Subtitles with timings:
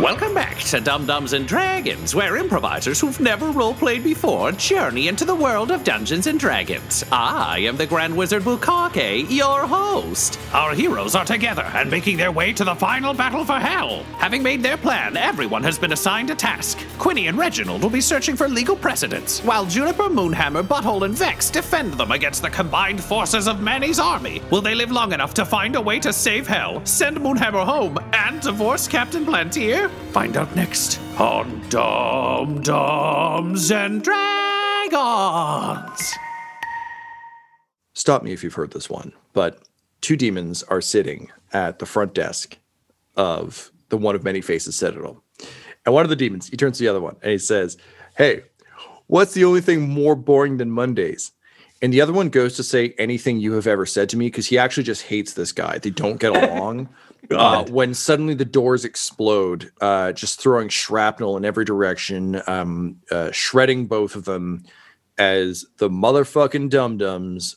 [0.00, 5.26] Welcome back to Dumb Dumbs and Dragons, where improvisers who've never roleplayed before journey into
[5.26, 7.04] the world of Dungeons and Dragons.
[7.12, 10.40] I am the Grand Wizard Bukake, your host.
[10.54, 14.02] Our heroes are together and making their way to the final battle for Hell.
[14.16, 16.78] Having made their plan, everyone has been assigned a task.
[16.98, 21.50] Quinny and Reginald will be searching for legal precedents, while Juniper, Moonhammer, Butthole, and Vex
[21.50, 24.40] defend them against the combined forces of Manny's army.
[24.50, 27.98] Will they live long enough to find a way to save Hell, send Moonhammer home,
[28.14, 29.89] and divorce Captain Planteer?
[30.12, 34.20] Find out next on Dumb Dumbs and Dragons.
[37.94, 39.62] Stop me if you've heard this one, but
[40.00, 42.56] two demons are sitting at the front desk
[43.16, 45.22] of the one of many faces citadel.
[45.84, 47.76] And one of the demons, he turns to the other one and he says,
[48.16, 48.42] Hey,
[49.06, 51.32] what's the only thing more boring than Mondays?
[51.82, 54.46] And the other one goes to say anything you have ever said to me because
[54.46, 55.78] he actually just hates this guy.
[55.78, 56.88] They don't get along.
[57.30, 63.30] Uh, when suddenly the doors explode, uh, just throwing shrapnel in every direction, um, uh,
[63.30, 64.64] shredding both of them
[65.18, 67.56] as the motherfucking dum dums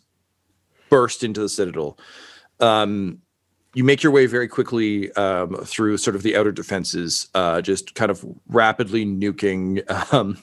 [0.89, 1.97] burst into the citadel.
[2.59, 3.19] Um,
[3.73, 7.95] you make your way very quickly um, through sort of the outer defenses, uh, just
[7.95, 9.81] kind of rapidly nuking
[10.13, 10.37] um,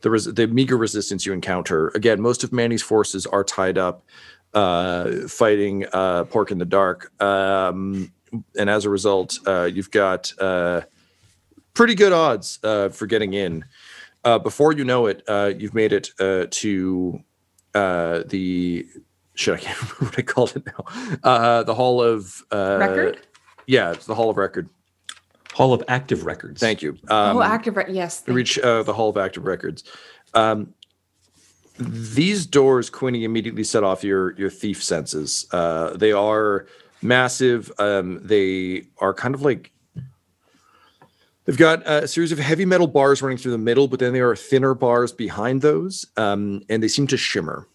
[0.00, 1.88] the res- the meager resistance you encounter.
[1.88, 4.04] Again, most of Manny's forces are tied up,
[4.54, 8.12] uh, fighting uh, Pork in the dark, um,
[8.58, 10.82] and as a result, uh, you've got uh,
[11.74, 13.64] pretty good odds uh, for getting in.
[14.24, 17.20] Uh, before you know it, uh, you've made it uh, to
[17.74, 18.86] uh, the
[19.34, 19.54] shit.
[19.54, 21.18] I can't remember what I called it now.
[21.22, 23.20] Uh, the Hall of uh, Record?
[23.66, 24.68] Yeah, it's the Hall of Record.
[25.52, 26.60] Hall of Active Records.
[26.60, 26.92] Thank you.
[27.08, 27.76] Um, oh, active.
[27.76, 28.22] Re- yes.
[28.22, 29.84] to reach uh, the Hall of Active Records.
[30.34, 30.72] Um,
[31.78, 35.46] these doors, Quinny, immediately set off your your thief senses.
[35.52, 36.66] Uh, they are
[37.02, 37.70] massive.
[37.78, 39.72] Um, they are kind of like
[41.44, 44.28] they've got a series of heavy metal bars running through the middle, but then there
[44.30, 47.68] are thinner bars behind those, um, and they seem to shimmer.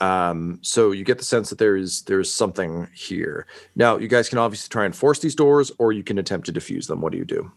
[0.00, 3.46] Um, so you get the sense that there is there's something here.
[3.76, 6.52] Now, you guys can obviously try and force these doors, or you can attempt to
[6.52, 7.00] defuse them.
[7.00, 7.52] What do you do?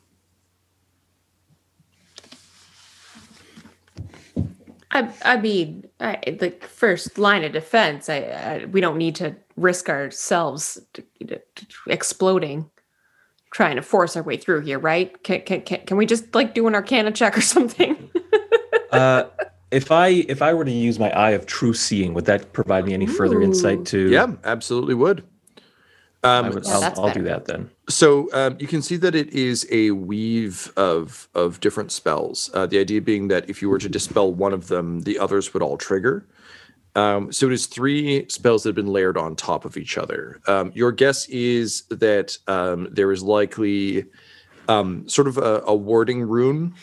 [4.95, 8.07] I, I mean, I, the first line of defense.
[8.07, 12.69] I, I we don't need to risk ourselves to, to, to exploding,
[13.51, 15.21] trying to force our way through here, right?
[15.23, 18.09] Can can can, can we just like do an Arcana check or something?
[18.91, 19.25] Uh,
[19.69, 22.85] if I if I were to use my eye of true seeing, would that provide
[22.85, 24.09] me any further insight to?
[24.09, 25.25] Yeah, absolutely would.
[26.25, 27.69] I Um, would, Yeah, I'll, I'll do that then.
[27.87, 32.49] So um, you can see that it is a weave of of different spells.
[32.53, 35.53] Uh, the idea being that if you were to dispel one of them, the others
[35.53, 36.25] would all trigger.
[36.95, 40.39] Um, so it is three spells that have been layered on top of each other.
[40.47, 44.05] Um, your guess is that um, there is likely
[44.69, 46.73] um, sort of a, a warding rune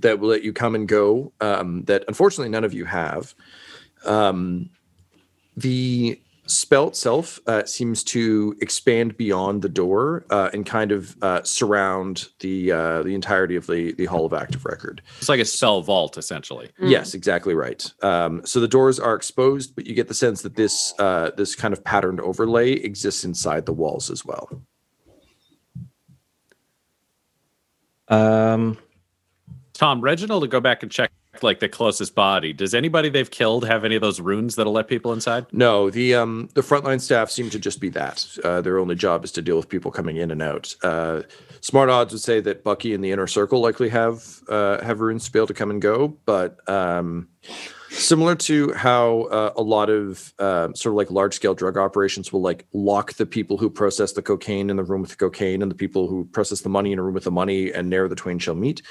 [0.00, 1.32] that will let you come and go.
[1.40, 3.34] Um, that unfortunately none of you have.
[4.06, 4.70] Um,
[5.56, 11.42] the spell itself uh, seems to expand beyond the door uh, and kind of uh,
[11.42, 15.02] surround the uh, the entirety of the the Hall of Active Record.
[15.18, 16.70] It's like a cell vault, essentially.
[16.78, 17.90] Yes, exactly right.
[18.02, 21.54] Um, so the doors are exposed, but you get the sense that this uh, this
[21.54, 24.62] kind of patterned overlay exists inside the walls as well.
[28.08, 28.78] Um,
[29.72, 31.10] Tom, Reginald to go back and check
[31.44, 32.52] like the closest body.
[32.52, 35.46] Does anybody they've killed have any of those runes that'll let people inside?
[35.52, 38.26] No, the um the frontline staff seem to just be that.
[38.42, 40.74] Uh, their only job is to deal with people coming in and out.
[40.82, 41.22] Uh,
[41.60, 45.26] smart odds would say that Bucky and the inner circle likely have uh, have runes
[45.26, 47.28] to be able to come and go, but um,
[47.90, 52.32] similar to how uh, a lot of uh, sort of like large scale drug operations
[52.32, 55.62] will like lock the people who process the cocaine in the room with the cocaine
[55.62, 58.08] and the people who process the money in a room with the money, and ne'er
[58.08, 58.82] the twain shall meet.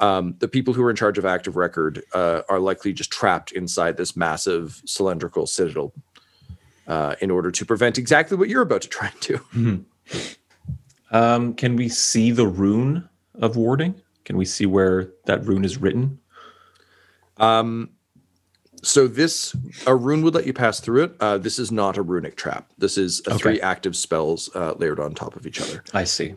[0.00, 3.52] Um, the people who are in charge of active record uh, are likely just trapped
[3.52, 5.92] inside this massive cylindrical citadel
[6.86, 9.84] uh, in order to prevent exactly what you're about to try and do.
[11.10, 13.94] um, can we see the rune of warding?
[14.24, 16.20] Can we see where that rune is written?
[17.38, 17.90] Um,
[18.82, 19.56] so this
[19.86, 21.16] a rune would let you pass through it.
[21.18, 22.70] Uh, this is not a runic trap.
[22.78, 23.38] This is a Okay.
[23.38, 25.82] three active spells uh, layered on top of each other.
[25.92, 26.36] I see.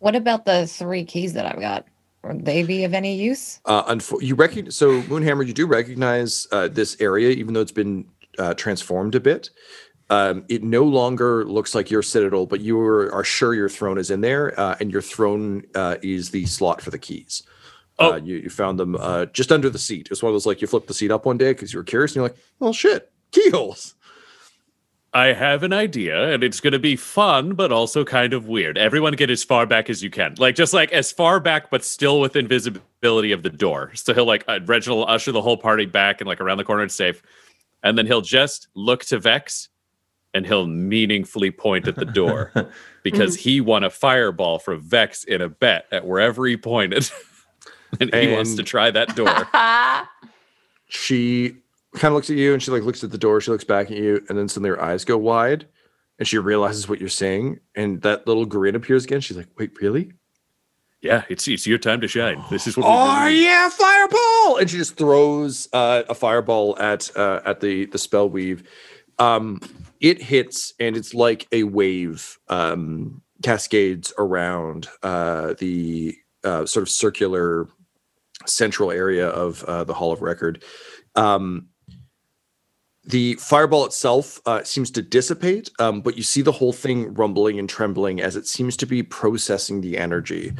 [0.00, 1.86] What about the three keys that I've got?
[2.24, 3.60] Would they be of any use?
[3.64, 7.72] Uh, unfo- you recognize so Moonhammer, you do recognize uh, this area, even though it's
[7.72, 8.06] been
[8.38, 9.50] uh, transformed a bit.
[10.10, 13.98] Um, it no longer looks like your citadel, but you are, are sure your throne
[13.98, 17.42] is in there, uh, and your throne uh, is the slot for the keys.
[17.98, 18.12] Oh.
[18.12, 20.08] Uh, you, you found them uh, just under the seat.
[20.10, 21.84] It's one of those like you flipped the seat up one day because you were
[21.84, 23.96] curious, and you're like, "Well, shit, keyholes."
[25.14, 28.76] I have an idea, and it's going to be fun, but also kind of weird.
[28.76, 31.82] Everyone get as far back as you can, like just like as far back, but
[31.82, 33.90] still with invisibility of the door.
[33.94, 36.64] So he'll like uh, Reginald will usher the whole party back and like around the
[36.64, 37.22] corner and safe,
[37.82, 39.70] and then he'll just look to Vex,
[40.34, 42.52] and he'll meaningfully point at the door
[43.02, 47.10] because he won a fireball from Vex in a bet at wherever he pointed,
[48.00, 49.48] and he wants to try that door.
[50.88, 51.56] she
[51.94, 53.90] kind of looks at you and she like looks at the door she looks back
[53.90, 55.66] at you and then suddenly her eyes go wide
[56.18, 59.70] and she realizes what you're saying and that little grin appears again she's like wait
[59.80, 60.12] really
[61.00, 62.42] yeah, it's it's your time to shine.
[62.50, 62.86] This is what.
[62.86, 63.42] oh need.
[63.42, 68.28] yeah fireball and she just throws uh, a fireball at uh, at the the spell
[68.28, 68.68] weave
[69.18, 69.60] um
[70.00, 76.88] it hits and it's like a wave um cascades around uh the uh, sort of
[76.88, 77.68] circular
[78.46, 80.62] central area of uh, the hall of record
[81.16, 81.66] um
[83.08, 87.58] the fireball itself uh, seems to dissipate, um, but you see the whole thing rumbling
[87.58, 90.52] and trembling as it seems to be processing the energy.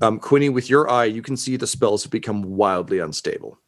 [0.00, 3.58] Um, Quinny, with your eye, you can see the spells have become wildly unstable.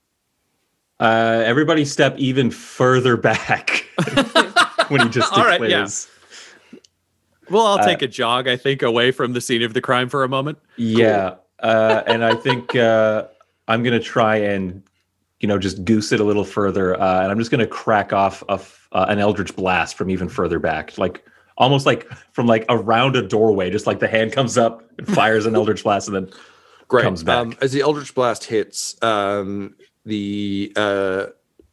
[1.01, 3.85] Uh, everybody step even further back
[4.89, 5.67] when he just All right, yeah.
[5.69, 6.09] declares.
[7.51, 10.09] Well, I'll Uh, take a jog, I think, away from the scene of the crime
[10.09, 10.59] for a moment.
[10.77, 13.25] Yeah, uh, and I think uh,
[13.67, 14.83] I'm gonna try and
[15.41, 18.43] you know just goose it a little further, uh, and I'm just gonna crack off
[18.49, 18.61] a
[18.93, 21.25] uh, an eldritch blast from even further back, like
[21.57, 23.71] almost like from like around a doorway.
[23.71, 26.31] Just like the hand comes up and fires an eldritch blast, and then
[26.89, 27.03] Great.
[27.03, 27.37] Comes back.
[27.37, 29.77] Um, as the Eldritch Blast hits, um,
[30.07, 31.27] the uh,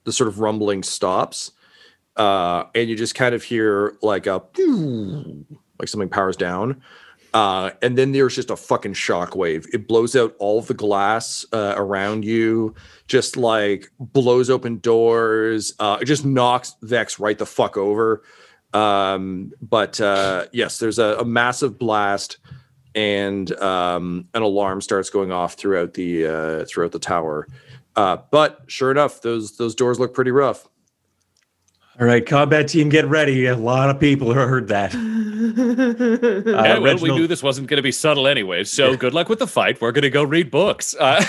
[0.04, 1.54] the sort of rumbling stops,
[2.18, 4.44] uh, and you just kind of hear like a
[5.80, 6.82] like something powers down.
[7.36, 9.68] Uh, and then there's just a fucking shockwave.
[9.74, 12.74] It blows out all the glass uh, around you,
[13.08, 15.74] just like blows open doors.
[15.78, 18.24] Uh, it just knocks Vex right the fuck over.
[18.74, 22.38] Um, but uh, yes, there's a, a massive blast,
[22.96, 27.50] and um, an alarm starts going off throughout the uh, throughout the tower.
[27.98, 30.70] Uh, but sure enough, those those doors look pretty rough.
[31.98, 33.46] All right, combat team, get ready.
[33.46, 34.94] A lot of people heard that.
[36.56, 38.66] yeah, well, we knew this wasn't going to be subtle anyway.
[38.66, 39.80] So good luck with the fight.
[39.80, 40.94] We're going to go read books.
[41.00, 41.24] Uh,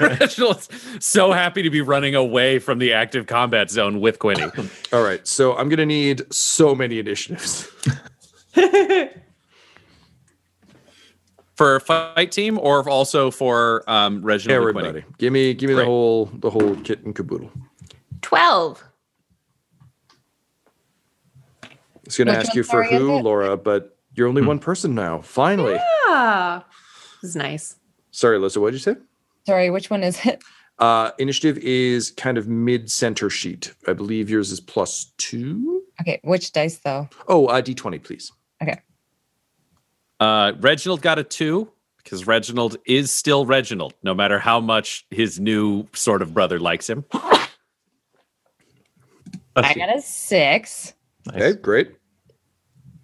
[0.00, 0.68] Reginald's
[1.00, 4.44] so happy to be running away from the active combat zone with Quinny.
[4.92, 7.68] All right, so I'm gonna need so many initiatives.
[11.56, 14.56] for fight team or also for um, Reginald?
[14.56, 17.50] Everybody, give me give me the whole the whole kit and caboodle.
[18.22, 18.84] 12.
[21.62, 21.68] I
[22.06, 23.18] was gonna ask you for who.
[23.20, 25.20] Laura, but you're only one person now.
[25.20, 25.78] Finally.
[26.08, 26.64] Ah,
[27.20, 27.76] this is nice.
[28.10, 28.96] Sorry, Alysa, what did you say?
[29.46, 30.42] Sorry, which one is it?
[30.78, 33.74] Uh, initiative is kind of mid center sheet.
[33.86, 35.82] I believe yours is plus two.
[36.00, 37.08] Okay, which dice though?
[37.28, 38.32] Oh, uh, d20, please.
[38.62, 38.80] Okay.
[40.20, 45.40] Uh, Reginald got a two because Reginald is still Reginald, no matter how much his
[45.40, 47.04] new sort of brother likes him.
[49.56, 50.94] I got a six.
[51.26, 51.36] Nice.
[51.36, 51.95] Okay, great.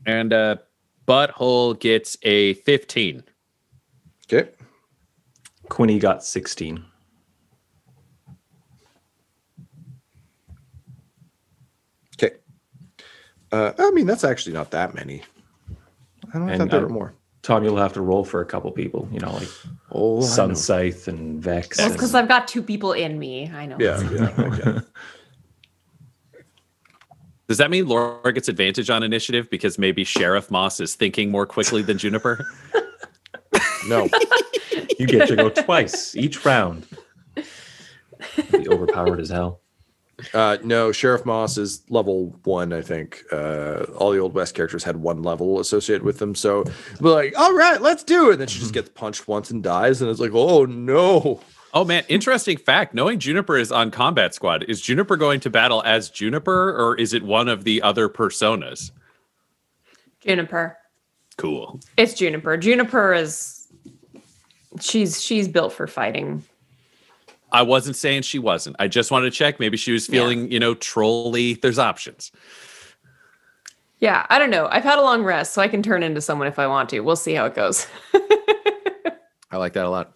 [0.06, 0.56] And uh,
[1.06, 3.22] Butthole gets a 15.
[4.32, 4.50] Okay.
[5.68, 6.84] Quinny got 16.
[12.16, 12.36] Okay.
[13.50, 15.22] Uh, I mean, that's actually not that many.
[16.28, 17.14] I don't know if And that there I- were more.
[17.42, 19.08] Tom, you'll have to roll for a couple people.
[19.10, 19.48] You know, like
[19.90, 20.24] Oh, I.
[20.24, 21.78] Sun Scythe and Vex.
[21.78, 23.50] Well, and- because I've got two people in me.
[23.52, 23.76] I know.
[23.80, 24.30] Yeah, yeah.
[24.38, 24.78] Okay.
[27.52, 31.44] Does that mean Laura gets advantage on initiative because maybe Sheriff Moss is thinking more
[31.44, 32.46] quickly than Juniper?
[33.86, 34.08] No.
[34.98, 36.86] you get to go twice each round.
[37.34, 39.60] Be overpowered as hell.
[40.32, 43.22] Uh, no, Sheriff Moss is level one, I think.
[43.30, 46.34] Uh, all the Old West characters had one level associated with them.
[46.34, 46.64] So
[47.00, 48.34] we're like, all right, let's do it.
[48.34, 50.00] And then she just gets punched once and dies.
[50.00, 51.40] And it's like, oh no.
[51.74, 52.92] Oh man, interesting fact.
[52.94, 57.14] Knowing Juniper is on combat squad, is Juniper going to battle as Juniper or is
[57.14, 58.90] it one of the other personas?
[60.20, 60.76] Juniper.
[61.38, 61.80] Cool.
[61.96, 62.56] It's Juniper.
[62.58, 63.66] Juniper is
[64.80, 66.44] she's she's built for fighting.
[67.50, 68.76] I wasn't saying she wasn't.
[68.78, 69.58] I just wanted to check.
[69.60, 70.20] Maybe she was Yeah.
[70.20, 71.54] feeling, you know, trolly.
[71.54, 72.32] There's options.
[73.98, 74.66] Yeah, I don't know.
[74.70, 77.00] I've had a long rest, so I can turn into someone if I want to.
[77.00, 77.86] We'll see how it goes.
[79.50, 80.12] I like that a lot.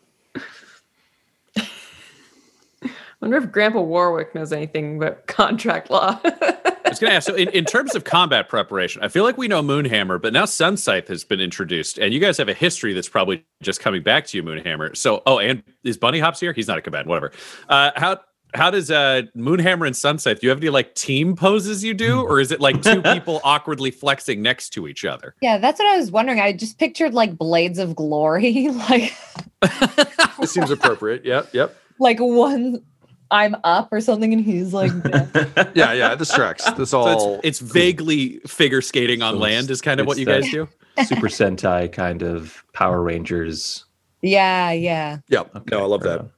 [3.20, 6.20] Wonder if Grandpa Warwick knows anything about contract law.
[6.25, 7.26] I was going to ask.
[7.26, 10.44] So, in, in terms of combat preparation, I feel like we know Moonhammer, but now
[10.44, 14.02] Sun Scythe has been introduced, and you guys have a history that's probably just coming
[14.02, 14.96] back to you, Moonhammer.
[14.96, 16.52] So, oh, and is Bunny Hops here?
[16.52, 17.32] He's not a combatant, whatever.
[17.68, 18.20] Uh, how
[18.54, 20.40] how does uh, Moonhammer and Sun Scythe?
[20.40, 23.40] Do you have any like team poses you do, or is it like two people
[23.44, 25.35] awkwardly flexing next to each other?
[25.40, 26.40] Yeah, that's what I was wondering.
[26.40, 29.14] I just pictured like blades of glory, like
[29.62, 31.25] it seems appropriate.
[31.25, 31.76] Yep, yep.
[31.99, 32.82] like one
[33.30, 35.30] I'm up or something, and he's like down.
[35.75, 36.14] Yeah, yeah.
[36.14, 36.68] This tracks.
[36.76, 37.35] This So all.
[37.42, 40.68] it's, it's vaguely figure skating on So land is kind of what you guys do.
[41.04, 43.85] Super Sentai kind of Power Rangers.
[44.23, 45.18] yeah, yeah.
[45.28, 45.56] Yep.
[45.56, 46.30] Okay, no, I love right that.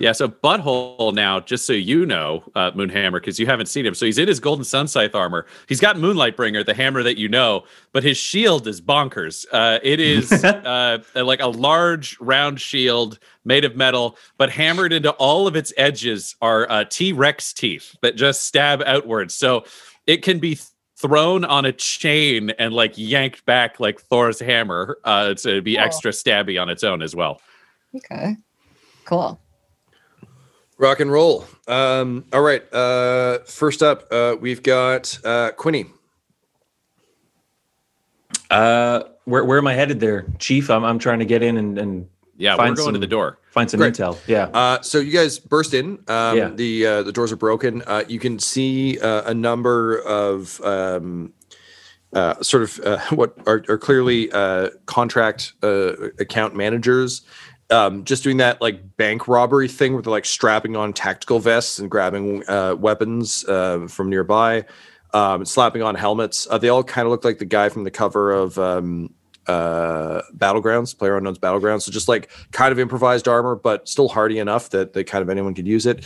[0.00, 3.94] Yeah, so Butthole now, just so you know, uh, Moonhammer, because you haven't seen him.
[3.94, 5.44] So he's in his Golden Sun Scythe armor.
[5.68, 9.44] He's got Moonlight Bringer, the hammer that you know, but his shield is bonkers.
[9.52, 15.10] Uh, it is uh, like a large round shield made of metal, but hammered into
[15.12, 19.34] all of its edges are uh, T Rex teeth that just stab outwards.
[19.34, 19.64] So
[20.06, 20.58] it can be
[20.96, 25.84] thrown on a chain and like yanked back like Thor's hammer uh, to be Cool.
[25.84, 27.42] extra stabby on its own as well.
[27.94, 28.36] Okay,
[29.04, 29.38] cool.
[30.80, 31.44] Rock and roll.
[31.68, 32.62] Um, all right.
[32.72, 35.84] Uh, first up, uh, we've got uh, Quinny.
[38.50, 40.70] Uh, where where am I headed there, Chief?
[40.70, 42.08] I'm I'm trying to get in and, and
[42.38, 43.38] Yeah, Find we're going to the door.
[43.50, 43.92] find some Great.
[43.94, 44.18] intel.
[44.26, 44.44] Yeah.
[44.46, 45.98] Uh, so you guys burst in.
[46.08, 46.48] Um, Yeah.
[46.48, 47.82] The uh, the doors are broken.
[47.86, 51.34] Uh, you can see uh, a number of um,
[52.14, 57.20] uh, sort of uh, what are, are clearly uh, contract uh, account managers.
[57.70, 61.78] Um, just doing that like bank robbery thing where they're like strapping on tactical vests
[61.78, 64.64] and grabbing uh, weapons uh, from nearby,
[65.14, 66.48] um, slapping on helmets.
[66.50, 69.14] Uh, they all kind of look like the guy from the cover of um,
[69.46, 71.82] uh, Battlegrounds, Player Unknown's Battlegrounds.
[71.82, 75.30] So just like kind of improvised armor, but still hardy enough that that kind of
[75.30, 76.04] anyone could use it.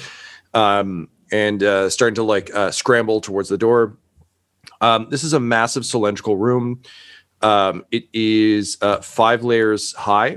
[0.53, 3.97] Um, and uh, starting to like uh, scramble towards the door.
[4.81, 6.83] Um, this is a massive cylindrical room.
[7.43, 10.37] It is five layers high.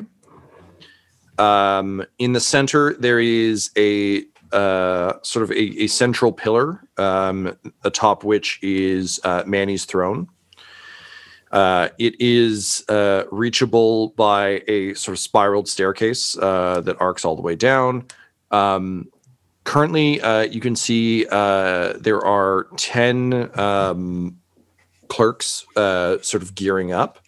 [1.37, 7.57] Um, in the center, there is a uh, sort of a, a central pillar, um,
[7.83, 10.27] atop which is uh, Manny's throne.
[11.51, 17.35] Uh, it is uh, reachable by a sort of spiraled staircase uh, that arcs all
[17.35, 18.05] the way down.
[18.51, 19.09] Um,
[19.63, 24.37] currently, uh, you can see there are 10 um,
[25.07, 27.19] clerks sort of gearing up.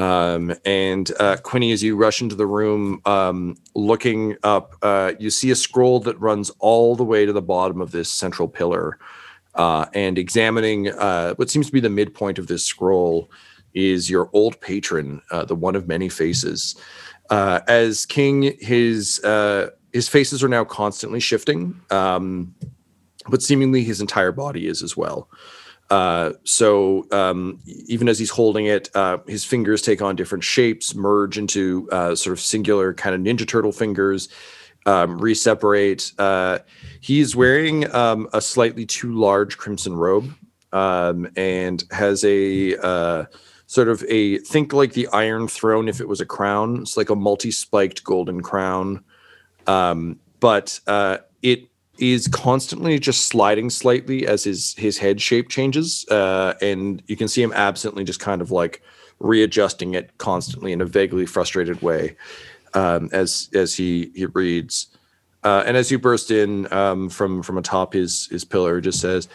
[0.00, 5.28] Um, and uh, Quinny, as you rush into the room, um, looking up, uh, you
[5.28, 8.98] see a scroll that runs all the way to the bottom of this central pillar.
[9.54, 13.30] Uh, and examining uh, what seems to be the midpoint of this scroll
[13.74, 16.76] is your old patron, uh, the one of many faces.
[17.28, 19.20] Uh, as king, his
[19.92, 22.54] his faces are now constantly shifting, um,
[23.28, 25.28] but seemingly his entire body is as well.
[25.90, 30.94] Uh, so um, even as he's holding it, uh, his fingers take on different shapes,
[30.94, 34.28] merge into uh, sort of singular kind of Ninja Turtle fingers,
[34.86, 36.12] um, reseparate.
[36.18, 36.60] Uh,
[37.00, 40.32] he's wearing um, a slightly too large crimson robe
[40.72, 43.24] um, and has a uh,
[43.66, 46.82] sort of a think like the Iron Throne if it was a crown.
[46.82, 49.04] It's like a multi-spiked golden crown,
[49.66, 51.69] um, but uh, it
[52.00, 57.28] is constantly just sliding slightly as his his head shape changes, uh, and you can
[57.28, 58.82] see him absently just kind of like
[59.20, 62.16] readjusting it constantly in a vaguely frustrated way
[62.74, 64.88] um, as as he he reads.
[65.42, 69.28] Uh, and as you burst in um, from from atop his his pillar, just says,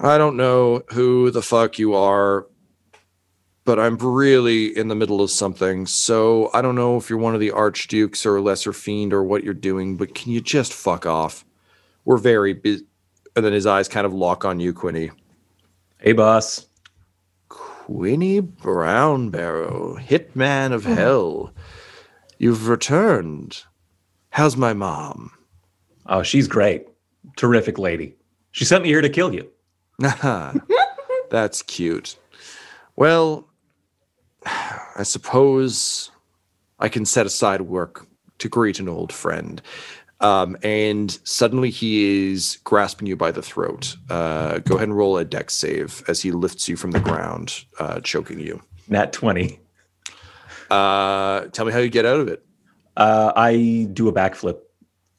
[0.00, 2.46] "I don't know who the fuck you are,
[3.64, 5.86] but I'm really in the middle of something.
[5.86, 9.22] So I don't know if you're one of the archdukes or a lesser fiend or
[9.22, 11.44] what you're doing, but can you just fuck off?
[12.08, 12.86] We're very busy.
[13.36, 15.10] And then his eyes kind of lock on you, Quinny.
[15.98, 16.66] Hey, boss.
[17.50, 21.52] Quinny Brownbarrow, hitman of hell.
[22.38, 23.62] You've returned.
[24.30, 25.32] How's my mom?
[26.06, 26.86] Oh, she's great.
[27.36, 28.16] Terrific lady.
[28.52, 29.46] She sent me here to kill you.
[31.30, 32.16] That's cute.
[32.96, 33.46] Well,
[34.46, 36.10] I suppose
[36.78, 38.06] I can set aside work
[38.38, 39.60] to greet an old friend.
[40.20, 43.96] Um, and suddenly he is grasping you by the throat.
[44.10, 47.64] Uh, go ahead and roll a dex save as he lifts you from the ground,
[47.78, 48.60] uh, choking you.
[48.88, 49.60] Nat 20.
[50.70, 52.44] Uh, tell me how you get out of it.
[52.96, 54.58] Uh, I do a backflip.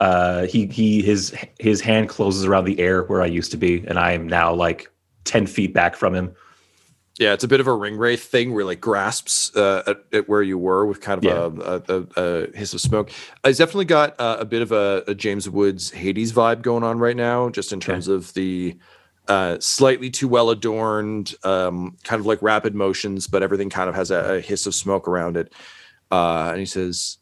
[0.01, 3.86] Uh, he he his his hand closes around the air where I used to be,
[3.88, 4.91] and I am now like
[5.24, 6.34] ten feet back from him.
[7.20, 10.30] Yeah, it's a bit of a ring wraith thing where like grasps uh, at, at
[10.30, 11.50] where you were with kind of Yeah.
[11.66, 13.12] a, a, a, hiss of smoke.
[13.44, 16.98] It's definitely got uh, a bit of a, a James Woods Hades vibe going on
[16.98, 18.78] right now, just in terms of the
[19.28, 23.96] uh, slightly too well adorned, um, kind of like rapid motions, but everything kind of
[23.96, 25.54] has a, a hiss of smoke around it.
[26.10, 27.18] Uh, and he says,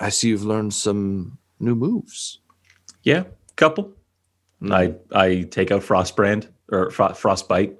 [0.00, 2.40] "I see you've learned some new moves."
[3.02, 3.24] Yeah,
[3.56, 3.92] couple.
[4.70, 7.77] I I take out Frostbrand or fro- Frostbite,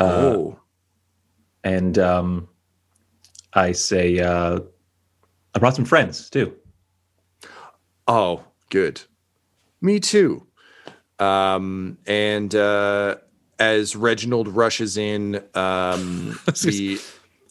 [0.00, 0.60] uh, oh,
[1.64, 2.48] and um,
[3.52, 4.60] I say uh,
[5.54, 6.54] I brought some friends too.
[8.08, 9.02] Oh, good.
[9.80, 10.46] Me too.
[11.18, 13.16] Um, and uh,
[13.58, 17.00] as Reginald rushes in, um, the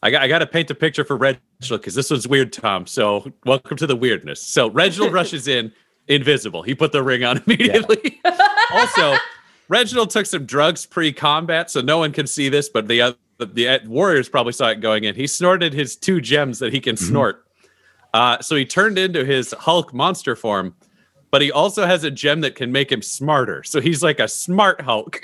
[0.04, 2.88] I got I got to paint a picture for Reginald because this one's weird, Tom.
[2.88, 4.42] So welcome to the weirdness.
[4.42, 5.72] So Reginald rushes in,
[6.08, 6.64] invisible.
[6.64, 8.20] He put the ring on immediately.
[8.72, 9.16] also,
[9.72, 13.70] Reginald took some drugs pre-combat, so no one can see this, but the uh, the,
[13.70, 15.16] uh, warriors probably saw it going in.
[15.16, 17.46] He snorted his two gems that he can snort.
[18.14, 20.76] Uh, so he turned into his Hulk monster form,
[21.32, 23.64] but he also has a gem that can make him smarter.
[23.64, 25.22] So he's like a smart Hulk.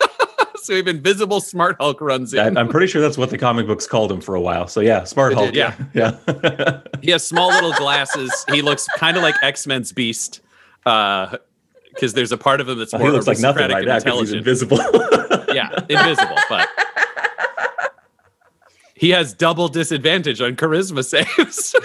[0.56, 2.58] so even invisible smart Hulk runs in.
[2.58, 4.66] I'm pretty sure that's what the comic books called him for a while.
[4.66, 5.52] So yeah, Smart It Hulk.
[5.52, 5.74] did, yeah.
[5.94, 6.80] yeah.
[7.00, 8.44] He has small little glasses.
[8.50, 10.40] He looks kind of like X Men's Beast,
[11.94, 13.98] because there's a part of him that's Well, more he looks like nothing right now
[13.98, 14.76] because he's invisible.
[15.54, 16.68] yeah, invisible, but
[18.94, 21.74] he has double disadvantage on charisma saves.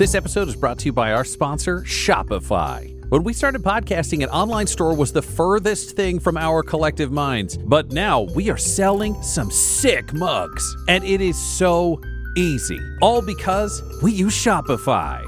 [0.00, 2.90] This episode is brought to you by our sponsor, Shopify.
[3.10, 7.58] When we started podcasting, an online store was the furthest thing from our collective minds.
[7.58, 10.74] But now we are selling some sick mugs.
[10.88, 12.00] And it is so
[12.34, 12.80] easy.
[13.02, 15.22] All because we use Shopify.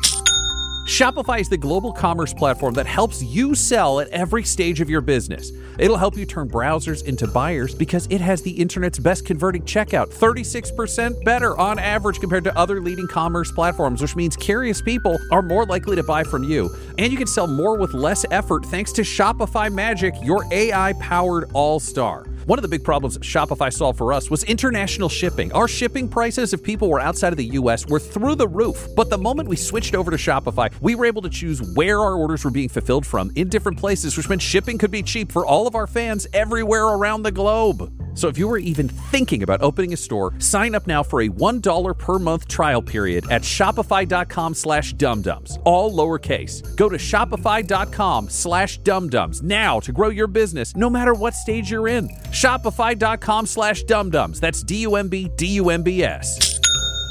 [0.87, 5.01] Shopify is the global commerce platform that helps you sell at every stage of your
[5.01, 5.53] business.
[5.79, 10.09] It'll help you turn browsers into buyers because it has the internet's best converting checkout,
[10.09, 15.41] 36% better on average compared to other leading commerce platforms, which means curious people are
[15.41, 16.69] more likely to buy from you.
[16.99, 21.49] And you can sell more with less effort thanks to Shopify Magic, your AI powered
[21.55, 22.27] all star.
[22.47, 25.53] One of the big problems Shopify solved for us was international shipping.
[25.53, 28.89] Our shipping prices, if people were outside of the US, were through the roof.
[28.97, 32.15] But the moment we switched over to Shopify, we were able to choose where our
[32.15, 35.45] orders were being fulfilled from in different places, which meant shipping could be cheap for
[35.45, 37.93] all of our fans everywhere around the globe.
[38.15, 41.29] So if you were even thinking about opening a store, sign up now for a
[41.29, 46.77] $1 per month trial period at shopify.com slash dumbdumbs, all lowercase.
[46.77, 51.89] Go to shopify.com slash dumbdumbs now to grow your business no matter what stage you're
[51.89, 52.09] in.
[52.31, 54.41] Shopify.com slash dumbdumbs.
[54.41, 56.61] That's D-U-M-B, D-U-M-B-S.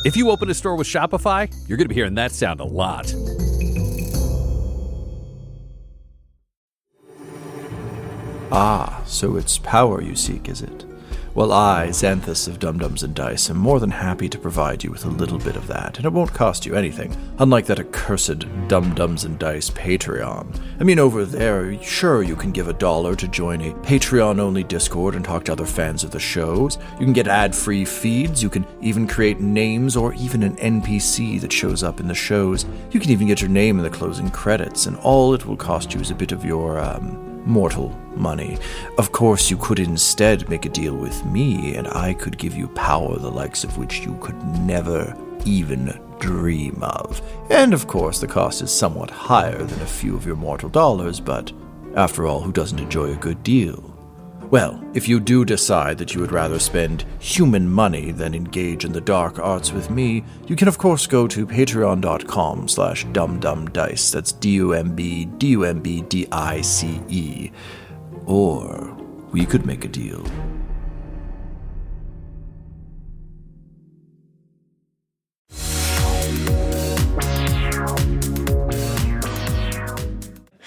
[0.04, 2.64] If you open a store with Shopify, you're going to be hearing that sound a
[2.64, 3.14] lot.
[8.54, 10.86] Ah, so it's power you seek, is it?
[11.34, 15.06] Well, I, Xanthus of Dumb-Dumbs and Dice, am more than happy to provide you with
[15.06, 19.24] a little bit of that, and it won't cost you anything, unlike that accursed Dumb-Dumbs
[19.24, 20.60] and Dice Patreon.
[20.82, 25.16] I mean, over there, sure, you can give a dollar to join a Patreon-only Discord
[25.16, 26.78] and talk to other fans of the shows.
[27.00, 31.54] You can get ad-free feeds, you can even create names or even an NPC that
[31.54, 32.66] shows up in the shows.
[32.92, 35.94] You can even get your name in the closing credits, and all it will cost
[35.94, 38.58] you is a bit of your, um, mortal money.
[38.98, 42.68] Of course, you could instead make a deal with me, and I could give you
[42.70, 47.22] power the likes of which you could never even dream of.
[47.50, 51.20] And of course, the cost is somewhat higher than a few of your mortal dollars,
[51.20, 51.52] but
[51.96, 53.91] after all, who doesn't enjoy a good deal?
[54.52, 58.92] Well, if you do decide that you would rather spend human money than engage in
[58.92, 64.12] the dark arts with me, you can of course go to patreon.com slash dumbdumbdice.
[64.12, 66.32] That's D-U-M-B, D-U-M-B-D-I-C-E.
[68.26, 68.98] Or
[69.32, 70.22] we could make a deal.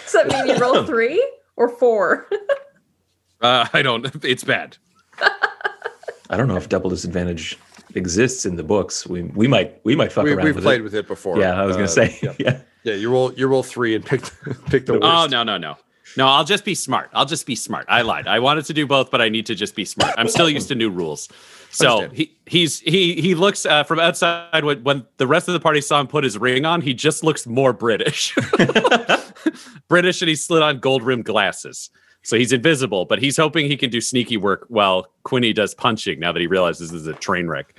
[0.04, 1.22] Does that mean you roll three
[1.56, 2.26] or four?
[3.44, 4.06] Uh, I don't.
[4.24, 4.76] It's bad.
[6.30, 7.58] I don't know if double disadvantage
[7.94, 9.06] exists in the books.
[9.06, 10.84] We we might we might fuck We, around we've with played it.
[10.84, 11.38] with it before.
[11.38, 12.34] yeah, I was gonna Uh, say Yeah.
[12.38, 12.60] yeah.
[12.84, 14.22] yeah, you roll you roll three and pick
[14.66, 15.04] pick the worst.
[15.04, 15.76] Oh no no no
[16.16, 16.26] no!
[16.26, 17.10] I'll just be smart.
[17.12, 17.84] I'll just be smart.
[17.88, 18.26] I lied.
[18.26, 20.14] I wanted to do both, but I need to just be smart.
[20.16, 21.28] I'm still used to new rules.
[21.70, 22.16] So Understand.
[22.16, 25.80] he he's he he looks uh, from outside when when the rest of the party
[25.82, 26.80] saw him put his ring on.
[26.80, 28.34] He just looks more British,
[29.88, 31.90] British, and he slid on gold rimmed glasses.
[32.24, 36.18] So he's invisible, but he's hoping he can do sneaky work while Quinny does punching.
[36.18, 37.74] Now that he realizes this is a train wreck.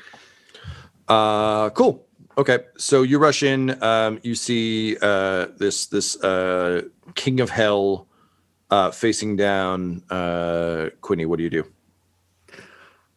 [1.07, 2.05] Uh, cool.
[2.37, 3.81] Okay, so you rush in.
[3.83, 6.83] Um, you see uh, this this uh,
[7.15, 8.07] king of hell
[8.69, 11.25] uh, facing down uh, Quinny.
[11.25, 11.65] What do you do?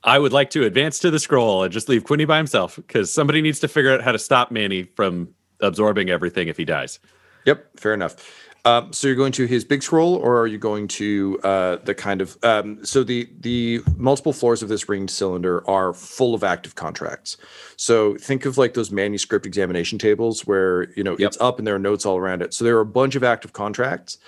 [0.04, 3.12] I would like to advance to the scroll and just leave Quinny by himself because
[3.12, 7.00] somebody needs to figure out how to stop Manny from absorbing everything if he dies.
[7.44, 8.16] Yep, fair enough.
[8.64, 11.94] Um, so you're going to his big scroll, or are you going to uh, the
[11.94, 16.44] kind of um, so the the multiple floors of this ringed cylinder are full of
[16.44, 17.36] active contracts.
[17.76, 21.26] So think of like those manuscript examination tables where you know Yep.
[21.28, 22.52] it's up and there are notes all around it.
[22.52, 24.18] So there are a bunch of active contracts.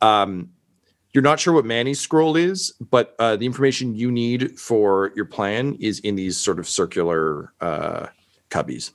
[0.00, 0.50] Um,
[1.12, 5.26] you're not sure what Manny's scroll is, but uh, the information you need for your
[5.26, 8.06] plan is in these sort of circular uh,
[8.50, 8.90] cubbies.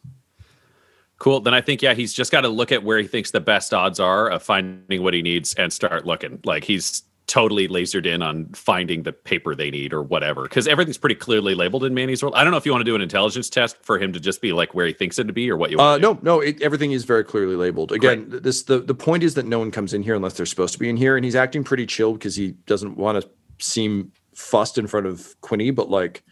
[1.19, 1.41] Cool.
[1.41, 3.73] Then I think, yeah, he's just got to look at where he thinks the best
[3.73, 6.39] odds are of finding what he needs and start looking.
[6.45, 10.43] Like he's totally lasered in on finding the paper they need or whatever.
[10.43, 12.33] Because everything's pretty clearly labeled in Manny's world.
[12.35, 14.41] I don't know if you want to do an intelligence test for him to just
[14.41, 16.01] be like where he thinks it to be or what you Uh, want.
[16.01, 17.91] to no, no, it, everything is very clearly labeled.
[17.91, 20.45] Again, th- this the the point is that no one comes in here unless they're
[20.47, 23.29] supposed to be in here, and he's acting pretty chill because he doesn't want to
[23.63, 25.69] seem fussed in front of Quinny.
[25.69, 26.23] But like,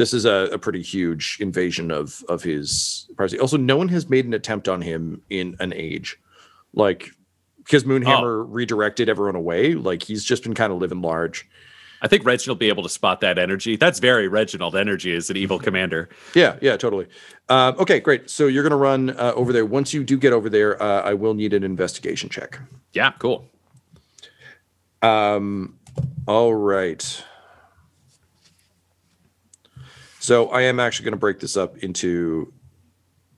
[0.00, 3.38] this is a, a pretty huge invasion of of his privacy.
[3.38, 6.18] Also, no one has made an attempt on him in an age,
[6.72, 7.10] like
[7.58, 9.74] because Moonhammer redirected everyone away.
[9.74, 11.46] Like he's just been kind of living large.
[12.00, 13.76] I think Reginald will be able to spot that energy.
[13.76, 16.08] That's very Reginald energy as an evil commander.
[16.34, 17.06] Yeah, yeah, totally.
[17.50, 18.30] Uh, okay, great.
[18.30, 19.66] So you're gonna run uh, over there.
[19.66, 22.58] Once you do get over there, uh, I will need an investigation check.
[22.94, 23.44] Yeah, cool.
[25.02, 25.78] Um,
[26.26, 27.22] all right.
[30.20, 32.52] So I am actually going to break this up into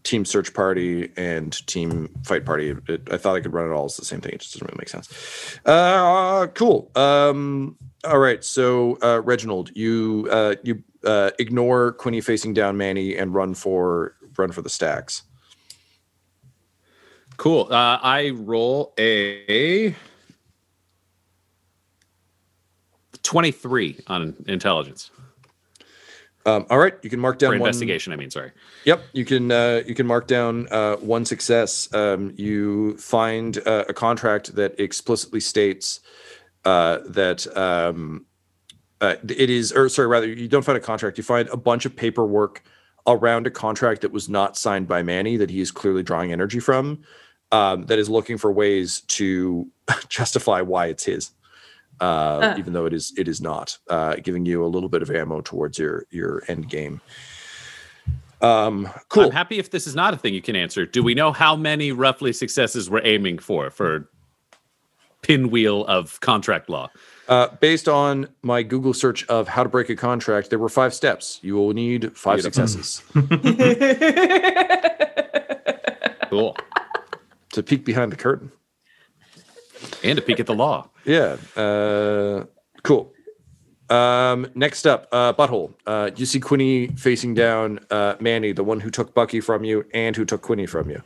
[0.03, 2.75] team search party and team fight party.
[2.89, 4.33] It, I thought I could run it all as the same thing.
[4.33, 5.61] It just doesn't really make sense.
[5.65, 6.91] Uh, cool.
[6.97, 8.43] Um, all right.
[8.45, 14.17] So uh, Reginald, you uh, you uh, ignore Quinny facing down Manny and run for
[14.37, 15.23] run for the stacks.
[17.37, 17.69] Cool.
[17.71, 19.95] Uh, I roll a
[23.23, 25.13] 23 on intelligence.
[26.45, 26.95] Um, all right.
[27.03, 28.53] You can mark down For one- investigation, I mean, sorry.
[28.85, 31.93] Yep, you can uh, you can mark down uh, one success.
[31.95, 36.01] Um, you find uh, a contract that explicitly states
[36.65, 38.27] uh, that um,
[39.01, 41.19] uh, it is, or sorry, rather, you don't find a contract.
[41.19, 42.63] You find a bunch of paperwork
[43.07, 46.61] around a contract that was not signed by Manny that he is clearly drawing energy
[46.61, 47.03] from.
[47.51, 49.69] Um, that is looking for ways to
[50.09, 51.33] justify why it's his.
[52.03, 52.57] Uh, Ah.
[52.59, 55.41] even though it is it is not, uh, giving you a little bit of ammo
[55.41, 57.01] towards your your end game.
[58.43, 59.27] Um, cool.
[59.27, 60.85] I'm happy if this is not a thing you can answer.
[60.85, 64.09] Do we know how many roughly successes we're aiming for for
[65.23, 66.91] pinwheel of contract law?
[67.29, 70.93] Uh, based on my Google search of how to break a contract, there were five
[70.93, 71.39] steps.
[71.43, 72.67] You will need five Beautiful.
[72.67, 73.01] successes
[76.31, 76.57] Cool.
[77.53, 78.51] to peek behind the curtain.
[80.03, 80.89] And a peek at the law.
[81.05, 81.37] Yeah.
[81.57, 82.45] Uh,
[82.85, 83.13] cool.
[83.91, 85.75] Um, next up, uh, butthole.
[85.85, 89.85] Uh, you see Quinny facing down uh, Manny, the one who took Bucky from you
[89.93, 91.03] and who took Quinny from you.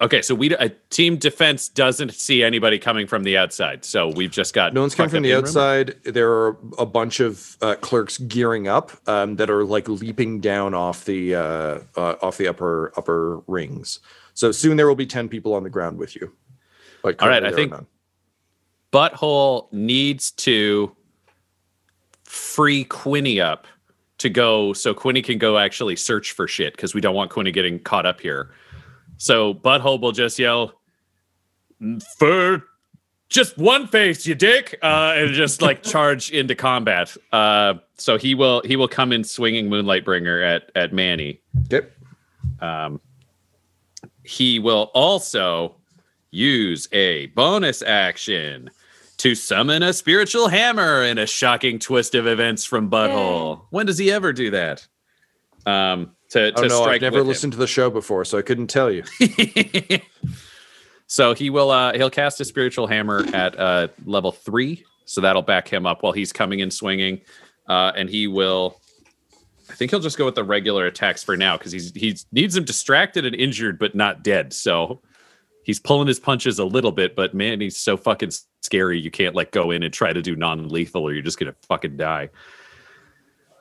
[0.00, 3.84] Okay, so we a team defense doesn't see anybody coming from the outside.
[3.84, 5.44] So we've just got No one's coming from the in room.
[5.44, 5.94] outside.
[6.04, 10.74] There are a bunch of uh, clerks gearing up um, that are like leaping down
[10.74, 14.00] off the uh, uh, off the upper upper rings.
[14.34, 16.32] So soon there will be ten people on the ground with you.
[17.02, 17.72] But All right, I think-
[18.92, 20.94] Butthole needs to
[22.22, 23.66] free Quinny up
[24.18, 27.50] to go so Quinny can go actually search for shit because we don't want Quinny
[27.50, 28.50] getting caught up here.
[29.16, 30.80] So Butthole will just yell
[32.16, 32.64] for
[33.28, 37.16] just one face, you dick, uh, and just like charge into combat.
[37.32, 41.40] Uh, so he will he will come in swinging Moonlight Bringer at at Manny.
[41.72, 41.86] Okay.
[42.60, 43.00] Um,
[44.24, 45.76] he will also
[46.30, 48.70] use a bonus action
[49.18, 53.62] to summon a spiritual hammer in a shocking twist of events from Butthole.
[53.70, 54.86] When does he ever do that?
[55.66, 56.82] Um, to, I to don't know.
[56.82, 57.28] strike I've never with him.
[57.28, 59.04] listened to the show before, so I couldn't tell you.
[61.06, 65.42] so he will uh he'll cast a spiritual hammer at uh level three so that'll
[65.42, 67.20] back him up while he's coming in swinging
[67.68, 68.80] uh and he will
[69.70, 72.56] i think he'll just go with the regular attacks for now because he's he needs
[72.56, 75.00] him distracted and injured but not dead so
[75.64, 78.30] he's pulling his punches a little bit but man he's so fucking
[78.62, 81.54] scary you can't like go in and try to do non-lethal or you're just gonna
[81.68, 82.28] fucking die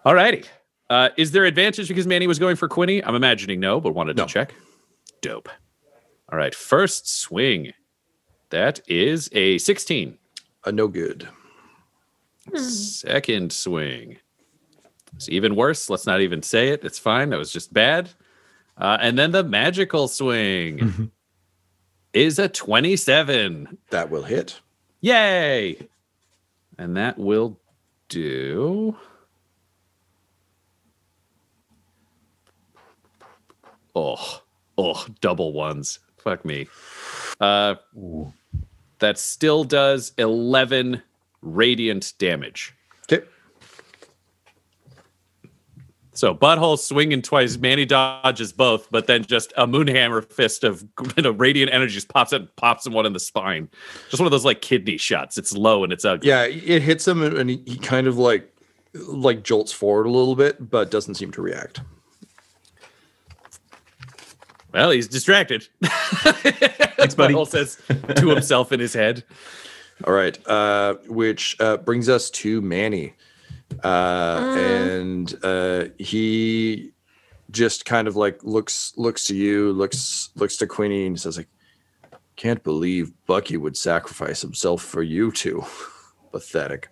[0.06, 0.46] alrighty
[0.90, 4.18] uh is there advantage because manny was going for quinny i'm imagining no but wanted
[4.18, 4.26] No.
[4.26, 4.54] to check
[5.22, 5.50] dope
[6.32, 7.74] all right, first swing.
[8.50, 10.18] That is a 16.
[10.66, 11.28] A no good.
[12.56, 14.18] Second swing.
[15.16, 15.90] It's even worse.
[15.90, 16.84] Let's not even say it.
[16.84, 17.30] It's fine.
[17.30, 18.10] That was just bad.
[18.78, 21.12] Uh, and then the magical swing
[22.14, 23.78] is a 27.
[23.92, 24.60] That will hit.
[25.02, 25.88] Yay!
[26.78, 27.60] And that will
[28.10, 28.98] do.
[33.96, 34.42] Oh,
[34.78, 36.00] oh, double ones.
[36.18, 36.68] Fuck me.
[37.40, 37.76] Uh,
[39.00, 41.02] that still does 11
[41.42, 42.74] radiant damage.
[43.04, 43.26] Okay.
[46.14, 47.58] So butthole swinging twice.
[47.58, 50.86] Manny dodges both, but then just a moonhammer fist of
[51.18, 53.68] you know, radiant energy just pops it, pops him one in the spine.
[54.10, 55.38] Just one of those like kidney shots.
[55.38, 56.30] It's low and it's ugly.
[56.30, 58.50] Yeah, it hits him and and he, he kind of like
[58.94, 61.82] like jolts forward a little bit, but doesn't seem to react.
[64.74, 65.68] Well, he's distracted.
[65.84, 67.34] Thanks, buddy.
[67.34, 67.80] Butthole says
[68.16, 69.24] to himself in his head.
[70.06, 73.14] All right, uh, which uh, brings us to Manny,
[73.84, 76.92] uh, and uh, he
[77.52, 81.50] just kind of like looks looks to you, looks looks to Queenie, and says like,
[82.36, 85.64] "Can't believe Bucky would sacrifice himself for you two.
[86.32, 86.90] Pathetic."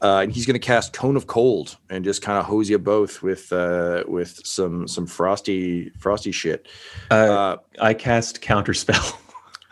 [0.00, 2.76] Uh, and he's going to cast Cone of Cold and just kind of hose you
[2.76, 6.66] both with uh, with some some frosty frosty shit.
[7.10, 9.16] Uh, Uh, I cast counterspell.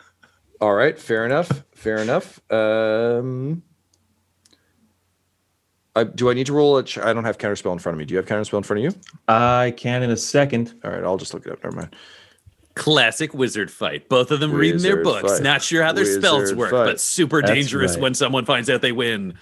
[0.60, 1.64] All right, fair enough.
[1.74, 2.40] Fair enough.
[2.52, 3.62] Um,
[5.96, 6.84] I, do I need to roll a?
[6.84, 8.04] Ch- I don't have counterspell in front of me.
[8.04, 9.00] Do you have counterspell in front of you?
[9.26, 10.74] I can in a second.
[10.84, 11.64] All right, I'll just look it up.
[11.64, 11.96] Never mind.
[12.74, 14.08] Classic wizard fight.
[14.08, 15.32] Both of them reading their books.
[15.32, 15.42] fight.
[15.42, 16.84] Not sure how their spells work, fight.
[16.84, 18.02] but super That's dangerous right.
[18.02, 19.34] when someone finds out they win.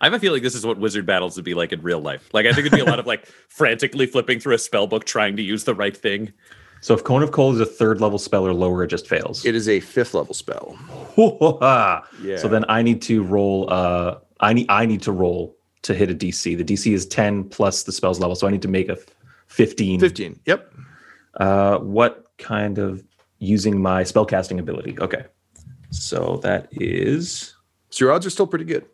[0.00, 2.28] I have a feeling this is what wizard battles would be like in real life.
[2.32, 5.04] Like I think it'd be a lot of like frantically flipping through a spell book
[5.04, 6.32] trying to use the right thing.
[6.80, 9.44] So if Cone of Cold is a third level spell or lower, it just fails.
[9.44, 10.76] It is a fifth level spell.
[11.16, 12.00] yeah.
[12.22, 12.36] Yeah.
[12.36, 13.68] So then I need to roll.
[13.70, 16.56] Uh, I need I need to roll to hit a DC.
[16.56, 18.96] The DC is ten plus the spell's level, so I need to make a
[19.46, 19.98] fifteen.
[20.00, 20.38] Fifteen.
[20.46, 20.72] Yep.
[21.40, 23.04] Uh, what kind of
[23.40, 24.96] using my spellcasting ability?
[25.00, 25.24] Okay.
[25.90, 27.54] So that is
[27.90, 28.84] So your odds are still pretty good.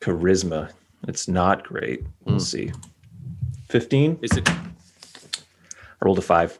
[0.00, 0.70] charisma.
[1.08, 2.04] It's not great.
[2.24, 2.40] We'll Hmm.
[2.40, 2.72] see.
[3.68, 4.18] Fifteen.
[4.22, 4.48] Is it
[6.02, 6.58] I rolled a five.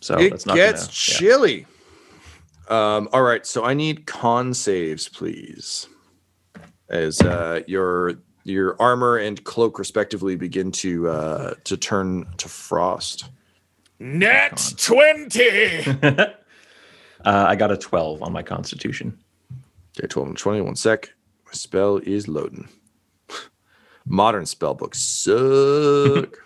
[0.00, 1.18] So it that's not gets gonna, yeah.
[1.18, 1.66] chilly.
[2.68, 5.88] Um, all right, so I need con saves, please.
[6.88, 13.30] As uh, your your armor and cloak respectively begin to uh, to turn to frost.
[13.98, 15.78] Nat 20.
[16.02, 16.26] uh,
[17.24, 19.18] I got a 12 on my constitution.
[19.98, 20.60] Okay, 12 and 20.
[20.60, 21.08] One sec.
[21.46, 22.68] My spell is loading.
[24.06, 26.45] Modern spell books suck.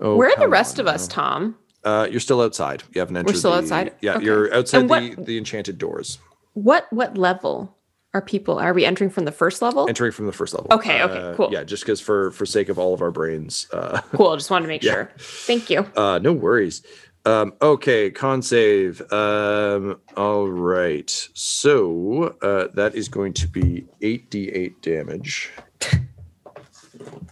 [0.00, 1.14] Oh, Where are the rest on of us, now.
[1.14, 1.56] Tom?
[1.84, 2.82] Uh, you're still outside.
[2.94, 3.32] You haven't entered.
[3.32, 3.94] We're still the- outside?
[4.00, 4.24] Yeah, Okay.
[4.24, 6.18] you're outside And the, the enchanted doors.
[6.54, 7.76] What what level
[8.14, 8.58] are people?
[8.58, 9.88] Are we entering from the first level?
[9.88, 10.68] Entering from the first level.
[10.72, 11.50] Okay, okay, Uh, cool.
[11.52, 13.68] Yeah, just because for for sake of all of our brains.
[13.72, 14.34] Uh, cool.
[14.36, 14.92] Just wanted to make Yeah.
[14.92, 15.10] sure.
[15.18, 15.86] Thank you.
[15.96, 16.82] Uh, no worries.
[17.24, 19.00] Um, okay, con save.
[19.12, 21.28] Um, all right.
[21.34, 25.50] So uh, that is going to be 8d8 damage.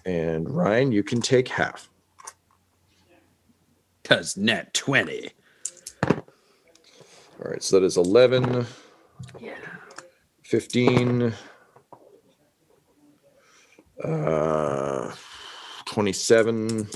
[0.04, 1.88] And Ryan, you can take half.
[4.06, 5.30] Cause Nat 20.
[7.44, 8.66] All right, so that is 11,
[10.44, 11.34] 15,
[14.04, 15.12] uh,
[15.86, 16.88] 27.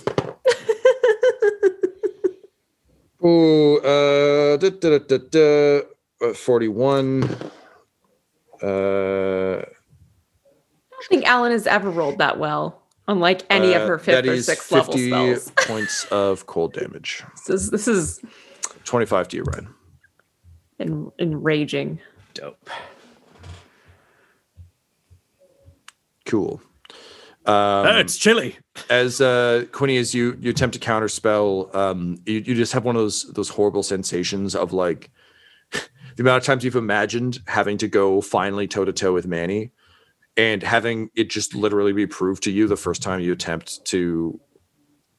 [3.25, 5.81] Ooh, uh, da, da, da, da, da,
[6.23, 7.25] uh, 41.
[8.63, 8.67] Uh,
[9.59, 9.65] I
[10.93, 12.80] don't think Alan has ever rolled that well,
[13.11, 15.51] unlike any of uh, her fifth that or is sixth level 50 spells.
[15.67, 17.23] points of cold damage.
[17.47, 18.21] This is this is
[18.85, 19.69] 25 to you, Ryan.
[20.79, 22.01] en- enraging.
[22.35, 22.71] Dope.
[26.25, 26.61] Cool.
[27.47, 28.59] Um, Ah, it's chilly.
[28.91, 32.85] as uh Quinny, as you you attempt to counter spell, um, you, you just have
[32.85, 35.11] one of those those horrible sensations of like
[35.73, 39.73] the amount of times you've imagined having to go finally toe to toe with Manny,
[40.41, 44.41] and having it just literally be proved to you the first time you attempt to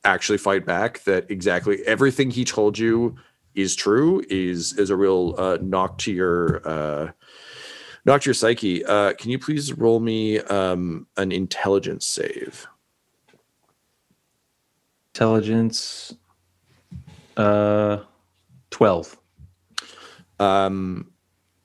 [0.04, 3.16] actually fight back that exactly everything he told you
[3.54, 7.12] is true is is a real uh, knock to your uh,
[8.04, 8.84] knock to your psyche.
[8.84, 12.66] Uh, can you please roll me um, an intelligence save?
[15.14, 16.16] Intelligence,
[17.38, 18.00] uh,
[18.72, 19.18] 12.
[20.40, 21.11] um,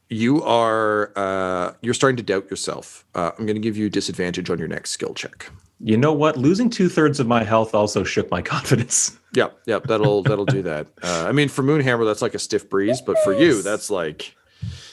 [0.08, 3.04] you are uh, you're starting to doubt yourself.
[3.14, 5.50] Uh, I'm going to give you a disadvantage on your next skill check.
[5.80, 6.36] You know what?
[6.38, 9.18] Losing two thirds of my health also shook my confidence.
[9.34, 10.86] Yep, yep, that'll that'll do that.
[11.02, 14.34] Uh, I mean, for Moonhammer, that's like a stiff breeze, but for you, that's like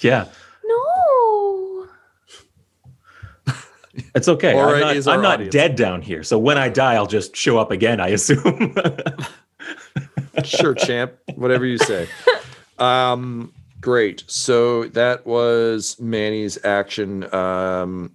[0.02, 0.26] Yeah,
[0.66, 1.88] No.
[4.16, 4.54] it's okay.
[4.54, 5.54] Aura I'm not, I'm not audience.
[5.54, 6.24] dead down here.
[6.24, 8.76] So when I die, I'll just show up again, I assume.
[10.44, 12.08] sure, champ, whatever you say.
[12.78, 14.24] Um, great.
[14.28, 17.32] So that was Manny's action.
[17.34, 18.14] Um,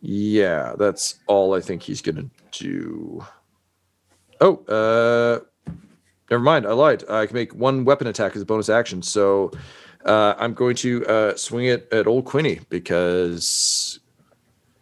[0.00, 3.24] yeah, that's all I think he's gonna do.
[4.40, 5.72] Oh, uh,
[6.30, 6.66] never mind.
[6.66, 7.02] I lied.
[7.08, 9.02] I can make one weapon attack as a bonus action.
[9.02, 9.50] So
[10.04, 13.98] uh, I'm going to uh, swing it at old Quinny because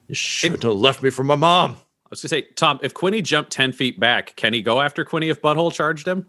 [0.08, 1.76] you shouldn't have left me for my mom.
[2.06, 5.04] I was gonna say, Tom, if Quinny jumped 10 feet back, can he go after
[5.04, 6.26] Quinny if Butthole charged him?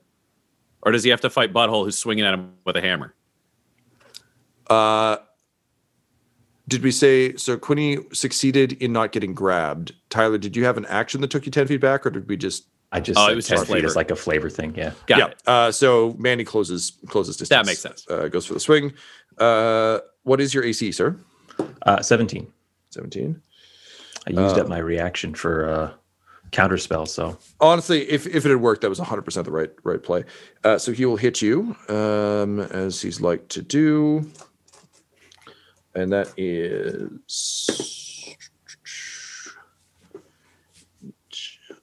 [0.85, 3.13] Or does he have to fight Butthole who's swinging at him with a hammer?
[4.67, 5.17] Uh,
[6.67, 7.57] did we say so?
[7.57, 9.93] Quinny succeeded in not getting grabbed.
[10.09, 12.37] Tyler, did you have an action that took you ten feet back, or did we
[12.37, 12.67] just?
[12.91, 13.93] I just Oh, it said was just feet is flavor.
[13.95, 14.73] like a flavor thing.
[14.75, 14.91] Yeah.
[15.07, 15.25] Got yeah.
[15.27, 15.41] it.
[15.45, 17.49] Uh, so Manny closes closes distance.
[17.49, 18.05] That makes sense.
[18.09, 18.93] Uh, goes for the swing.
[19.37, 21.15] Uh, what is your AC, sir?
[21.83, 22.51] Uh, 17.
[22.89, 23.41] Seventeen.
[24.27, 25.91] I used Uh, up my reaction for uh,
[26.55, 27.05] counter spell.
[27.05, 30.23] So Honestly, if, if it had worked, that was 100% the right right play.
[30.63, 34.31] Uh, so he will hit you um, as he's like to do.
[35.93, 37.09] And that is.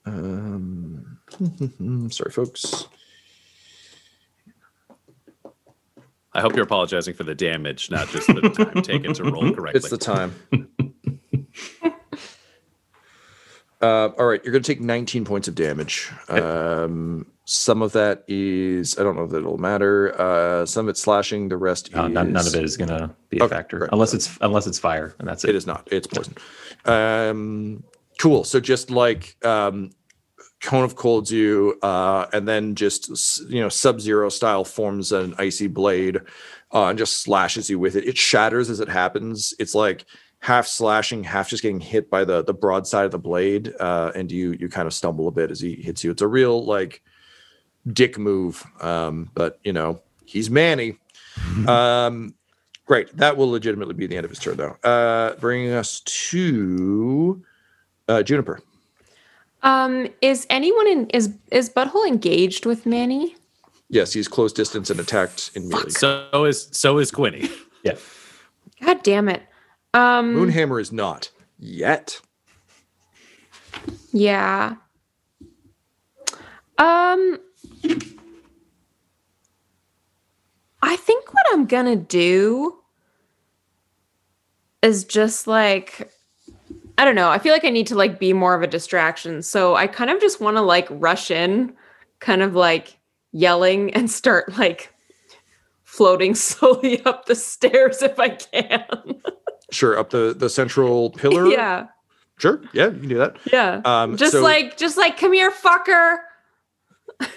[0.05, 1.19] Um,
[2.09, 2.87] sorry, folks.
[6.35, 9.77] I hope you're apologizing for the damage, not just the time taken to roll correctly.
[9.77, 10.33] It's the time.
[13.83, 16.09] uh, all right, you're going to take 19 points of damage.
[16.29, 20.19] Um, some of that is, I don't know that it'll matter.
[20.19, 21.93] Uh, some of it's slashing, the rest is.
[21.93, 23.89] none, none of it is going to be a Okay, factor great.
[23.91, 25.49] unless it's unless it's fire, and that's it.
[25.49, 25.87] It is not.
[25.91, 26.35] It's poison.
[26.85, 27.83] Um,
[28.19, 28.45] cool.
[28.45, 29.91] So just like um,
[30.61, 35.35] cone of colds you, uh, and then just you know sub zero style forms an
[35.37, 36.21] icy blade,
[36.73, 38.07] uh, and just slashes you with it.
[38.07, 39.53] It shatters as it happens.
[39.59, 40.05] It's like
[40.43, 44.29] half slashing, half just getting hit by the the broadside of the blade, uh, and
[44.31, 46.11] you you kind of stumble a bit as he hits you.
[46.11, 47.01] It's a real like
[47.91, 50.97] dick move, um, but you know he's Manny.
[51.67, 52.35] um,
[52.85, 53.15] Great.
[53.15, 54.75] That will legitimately be the end of his turn, though.
[54.83, 57.41] Uh, bringing us to
[58.09, 58.59] uh, Juniper.
[59.61, 63.37] Um, is anyone in is is Butthole engaged with Manny?
[63.87, 65.89] Yes, he's close distance and attacked in melee.
[65.89, 67.49] so is so is Quinny.
[67.83, 67.95] Yeah.
[68.81, 69.43] God damn it.
[69.93, 71.29] Um, Moonhammer is not
[71.59, 72.19] yet.
[74.11, 74.75] yeah.
[76.77, 77.39] Um,
[80.81, 82.79] I think what I'm gonna do
[84.81, 86.11] is just like,
[86.97, 87.29] I don't know.
[87.29, 89.41] I feel like I need to like be more of a distraction.
[89.41, 91.73] So I kind of just want to like rush in,
[92.19, 92.97] kind of like
[93.31, 94.93] yelling and start like
[95.83, 98.85] floating slowly up the stairs if I can.
[99.73, 101.47] Sure, up the the central pillar.
[101.47, 101.87] yeah,
[102.37, 102.61] Sure.
[102.73, 103.37] Yeah, you can do that.
[103.51, 103.81] yeah.
[103.85, 106.17] Um, just so- like, just like, come here, fucker.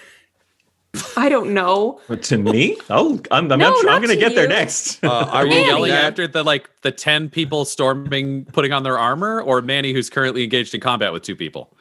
[1.17, 2.01] I don't know.
[2.09, 3.91] But to me, oh, I'm, I'm, No, not sure.
[3.91, 5.05] I'm going to to get there next.
[5.05, 5.67] Uh, I Are will you Manny.
[5.69, 9.93] yelling that- after the like the ten people storming, putting on their armor, or Manny
[9.93, 11.77] who's currently engaged in combat with two people?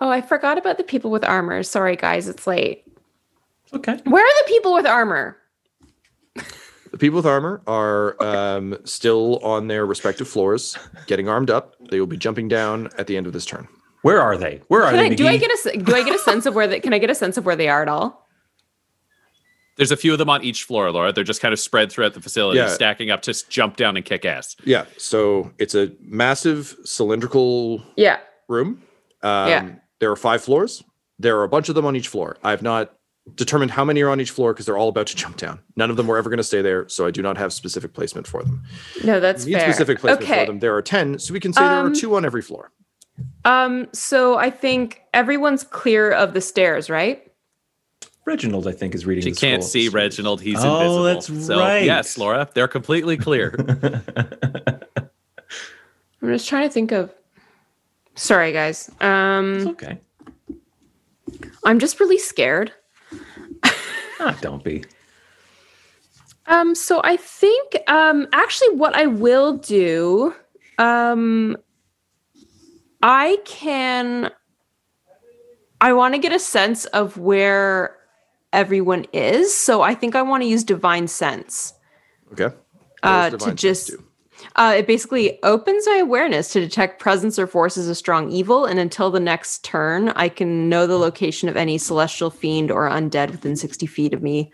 [0.00, 1.62] Oh, I forgot about the people with armor.
[1.62, 2.84] Sorry, guys, it's late.
[3.74, 3.98] okay.
[4.04, 5.36] Where are the people with armor?
[6.92, 10.76] The people with armor are um, still on their respective floors,
[11.06, 11.74] getting armed up.
[11.90, 13.68] They will be jumping down at the end of this turn.
[14.02, 14.62] Where are they?
[14.68, 15.10] Where are Can they?
[15.10, 16.98] I, do I get a do I get a sense of where they can I
[16.98, 18.26] get a sense of where they are at all?
[19.76, 21.12] There's a few of them on each floor, Laura.
[21.12, 22.68] They're just kind of spread throughout the facility, Yeah.
[22.68, 24.56] stacking up to jump down and kick ass.
[24.64, 28.18] Yeah, so it's a massive cylindrical Yeah.
[28.48, 28.82] room.
[29.22, 29.68] Um, Yeah.
[30.00, 30.82] There are five floors.
[31.18, 32.36] There are a bunch of them on each floor.
[32.42, 32.92] I've not
[33.34, 35.60] determined how many are on each floor because they're all about to jump down.
[35.76, 37.92] None of them were ever going to stay there, so I do not have specific
[37.92, 38.62] placement for them.
[39.04, 39.70] No, that's Need fair.
[39.72, 40.40] specific placement okay.
[40.40, 40.58] for them.
[40.60, 42.72] There are ten, so we can say there are Um, two on every floor.
[43.44, 47.22] Um, so I think everyone's clear of the stairs, right?
[48.26, 49.24] Reginald, I think, is reading.
[49.24, 49.72] She the can't scrolls.
[49.72, 50.40] see Reginald.
[50.40, 51.34] He's Oh, invisible.
[51.36, 51.84] that's so, right.
[51.84, 53.54] Yes, Laura, they're completely clear.
[56.22, 57.12] I'm just trying to think of
[58.14, 58.88] Sorry guys.
[58.88, 59.98] It's Um okay.
[61.64, 62.72] I'm just really scared.
[64.20, 64.84] Ah, don't be.
[66.46, 70.34] Um, so I think um actually what I will do,
[70.78, 71.56] um
[73.02, 74.30] I can
[75.80, 77.96] I want to get a sense of where
[78.52, 79.56] everyone is.
[79.56, 81.72] So I think I want to use divine sense.
[82.32, 82.54] Okay.
[83.02, 84.04] Uh, to just do?
[84.56, 88.78] Uh, it basically opens my awareness to detect presence or forces of strong evil, and
[88.78, 93.30] until the next turn, I can know the location of any celestial fiend or undead
[93.30, 94.50] within 60 feet of me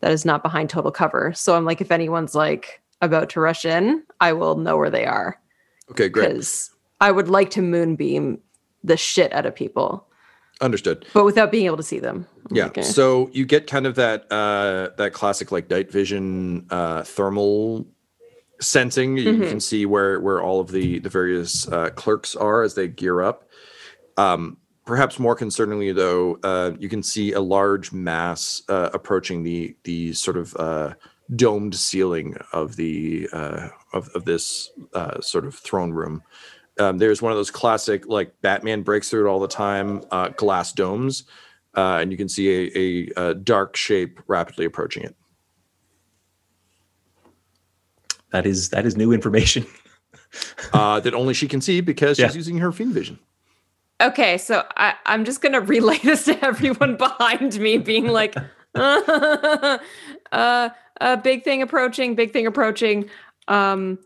[0.00, 1.32] that is not behind total cover.
[1.34, 5.06] So I'm like, if anyone's like about to rush in, I will know where they
[5.06, 5.40] are
[5.90, 6.28] Okay, great.
[6.30, 8.38] because I would like to moonbeam
[8.84, 10.06] the shit out of people,
[10.60, 11.06] Understood.
[11.12, 12.26] but without being able to see them.
[12.50, 12.64] I'm Yeah.
[12.64, 12.82] like, eh.
[12.82, 17.86] So you get kind of that uh that classic like night vision uh thermal
[18.60, 19.16] sensing.
[19.16, 22.74] You, you can see where where all of the the various uh, clerks are as
[22.74, 23.48] they gear up.
[24.16, 29.76] Um perhaps more concerningly though, uh you can see a large mass uh approaching the
[29.84, 30.94] the sort of uh
[31.34, 36.22] domed ceiling of the uh of, of this uh sort of throne room.
[36.78, 40.28] Um, there's one of those classic like Batman breaks through it all the time uh,
[40.28, 41.24] glass domes,
[41.74, 42.78] uh, and you can see a,
[43.18, 45.16] a, a dark shape rapidly approaching it.
[48.32, 49.66] That is that is new information.
[50.74, 52.32] Uh, that only she can see because she's Yeah.
[52.34, 53.18] using her fiend vision.
[54.02, 58.34] Okay, so I, I'm just gonna relay this to everyone behind me, being like,
[58.74, 59.78] uh,
[60.32, 63.08] a big thing approaching, big thing approaching.
[63.48, 63.98] Um,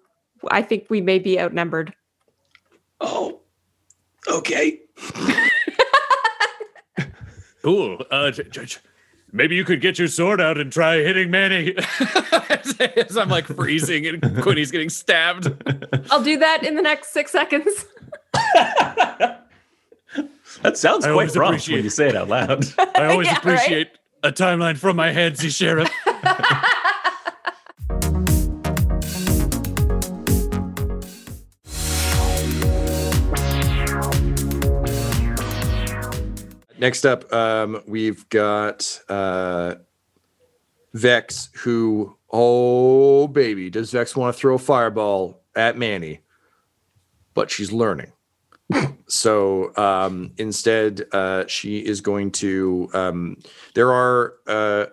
[0.50, 1.94] I think we may be outnumbered.
[3.00, 3.40] Oh,
[4.28, 4.80] okay.
[7.62, 8.04] cool.
[8.10, 8.80] uh, j- j- j-
[9.32, 11.74] maybe you could get your sword out and try hitting Manny.
[12.96, 15.52] As I'm like freezing and Quinny's getting stabbed.
[16.10, 17.86] I'll do that in the next six seconds.
[20.62, 22.66] That sounds I quite always prompt appreciate- when you say it out loud.
[22.96, 23.38] I always Yeah, right?
[23.38, 23.88] appreciate
[24.22, 25.88] a timeline from my head, Z Sheriff.
[36.80, 39.74] Next up, um, we've got uh,
[40.94, 46.20] Vex, who, oh baby, does Vex want to throw a fireball at Manny?
[47.34, 48.12] But she's learning.
[49.08, 52.88] so um, instead, uh, she is going to.
[52.94, 53.36] Um,
[53.74, 54.86] there are uh,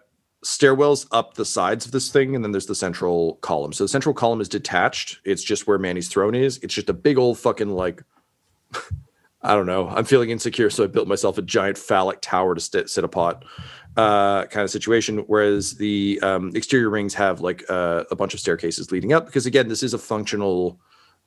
[0.43, 3.71] stairwells up the sides of this thing, and then there's the central column.
[3.71, 5.21] So the central column is detached.
[5.23, 6.57] It's just where Manny's throne is.
[6.57, 8.03] It's just a big old fucking like
[9.41, 9.87] I don't know.
[9.89, 13.35] I'm feeling insecure, so I built myself a giant phallic tower to sit upon,
[13.95, 15.19] uh, kind of situation.
[15.27, 19.45] Whereas the um, exterior rings have like uh, a bunch of staircases leading up, because
[19.45, 20.79] again, this is a functional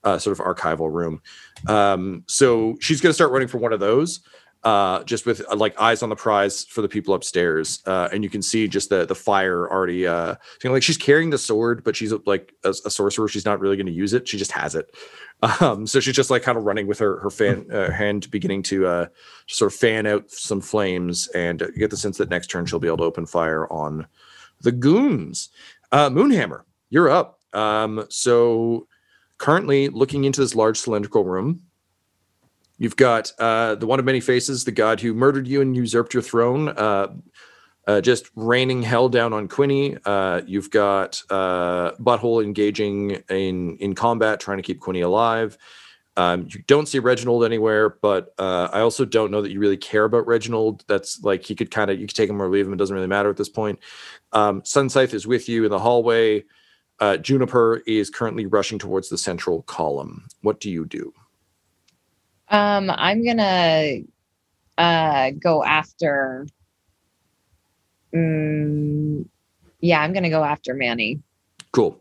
[0.02, 1.22] uh, sort of archival room.
[1.68, 4.20] Um, so she's going to start running for one of those.
[4.62, 7.80] uh, just with uh, like eyes on the prize for the people upstairs.
[7.86, 10.06] Uh, and you can see just the the fire already.
[10.06, 13.28] Uh, you know, like she's carrying the sword, but she's like a, a sorcerer.
[13.28, 14.28] She's not really going to use it.
[14.28, 14.94] She just has it.
[15.42, 18.62] Um, so she's just like kind of running with her her fan uh, hand, beginning
[18.64, 19.06] to uh,
[19.46, 22.78] sort of fan out some flames, and you get the sense that next turn she'll
[22.78, 24.06] be able to open fire on
[24.60, 25.48] the goons.
[25.92, 27.40] Uh, Moonhammer, you're up.
[27.52, 28.86] Um, so
[29.38, 31.62] currently looking into this large cylindrical room.
[32.78, 36.14] You've got uh, the one of many faces, the god who murdered you and usurped
[36.14, 37.08] your throne, uh,
[37.86, 39.96] uh, just raining hell down on Quinny.
[40.04, 45.56] Uh, you've got uh, Butthole engaging in in combat, trying to keep Quinny alive.
[46.16, 49.76] Um, you don't see Reginald anywhere, but uh, I also don't know that you really
[49.76, 50.84] care about Reginald.
[50.88, 52.72] That's like he could kind of you could take him or leave him.
[52.72, 53.78] It doesn't really matter at this point.
[54.32, 56.44] Um, Sunscythe is with you in the hallway.
[56.98, 60.26] Uh, Juniper is currently rushing towards the central column.
[60.42, 61.12] What do you do?
[62.48, 64.00] Um, I'm gonna
[64.76, 66.46] uh go after.
[68.14, 69.26] Mm,
[69.80, 71.20] yeah, I'm gonna go after Manny.
[71.72, 72.00] Cool.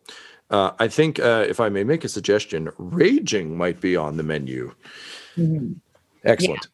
[0.50, 4.24] Uh, I think uh, if I may make a suggestion, raging might be on the
[4.24, 4.74] menu.
[5.38, 5.76] Mhm.
[6.24, 6.68] Excellent.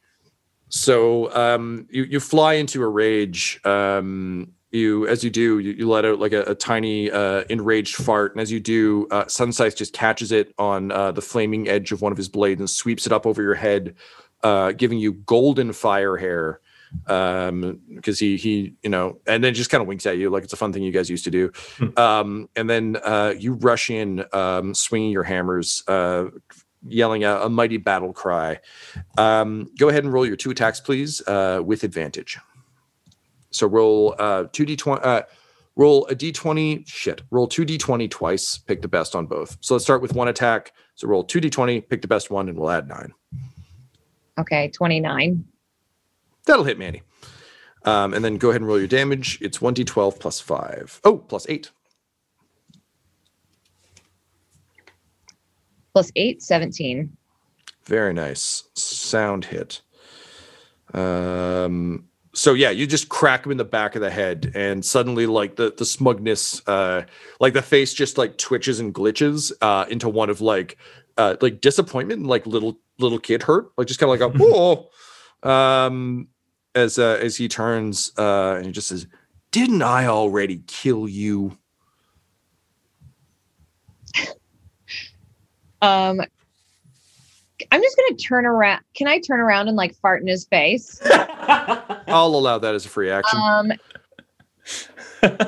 [0.69, 3.59] So um, you you fly into a rage.
[3.65, 7.95] Um, you as you do, you, you let out like a, a tiny uh, enraged
[7.95, 11.91] fart, and as you do, uh, Sunscythe just catches it on uh, the flaming edge
[11.91, 13.95] of one of his blades and sweeps it up over your head,
[14.43, 16.59] uh, giving you golden fire hair.
[17.07, 20.43] Um, because he he you know, and then just kind of winks at you like
[20.43, 21.51] it's a fun thing you guys used to do.
[21.97, 26.25] Um, and then uh, you rush in, um, swinging your hammers, uh,
[26.87, 28.59] yelling out a mighty battle cry.
[29.17, 32.37] Um, go ahead and roll your two attacks, please, uh, with advantage.
[33.51, 34.99] So roll uh, two d20.
[35.05, 35.21] Uh,
[35.75, 36.87] roll a d20.
[36.87, 37.21] Shit.
[37.31, 38.57] Roll two d20 twice.
[38.57, 39.57] Pick the best on both.
[39.61, 40.73] So let's start with one attack.
[40.95, 41.87] So roll two d20.
[41.89, 43.13] Pick the best one, and we'll add nine.
[44.37, 45.45] Okay, 29.
[46.45, 47.01] That'll hit Manny.
[47.83, 49.37] Um, and then go ahead and roll your damage.
[49.41, 50.99] It's one d12 plus five.
[51.03, 51.71] Oh, plus eight.
[55.95, 57.09] Plus 8, 17.
[57.85, 58.63] Very nice.
[58.73, 59.81] Sound hit.
[60.93, 65.25] Um so yeah, you just crack him in the back of the head and suddenly
[65.25, 67.03] like the the smugness uh
[67.39, 70.77] like the face just like twitches and glitches uh into one of like
[71.17, 73.67] uh like disappointment and like little little kid hurt.
[73.77, 74.89] Like just kind of like a whoa.
[75.49, 76.27] Um
[76.75, 79.07] as uh as he turns uh and he just says,
[79.51, 81.57] Didn't I already kill you?
[85.81, 86.19] Um,
[87.71, 88.81] I'm just gonna turn around.
[88.95, 90.99] Can I turn around and like fart in his face?
[91.05, 93.39] I'll allow that as a free action.
[93.39, 93.71] Um,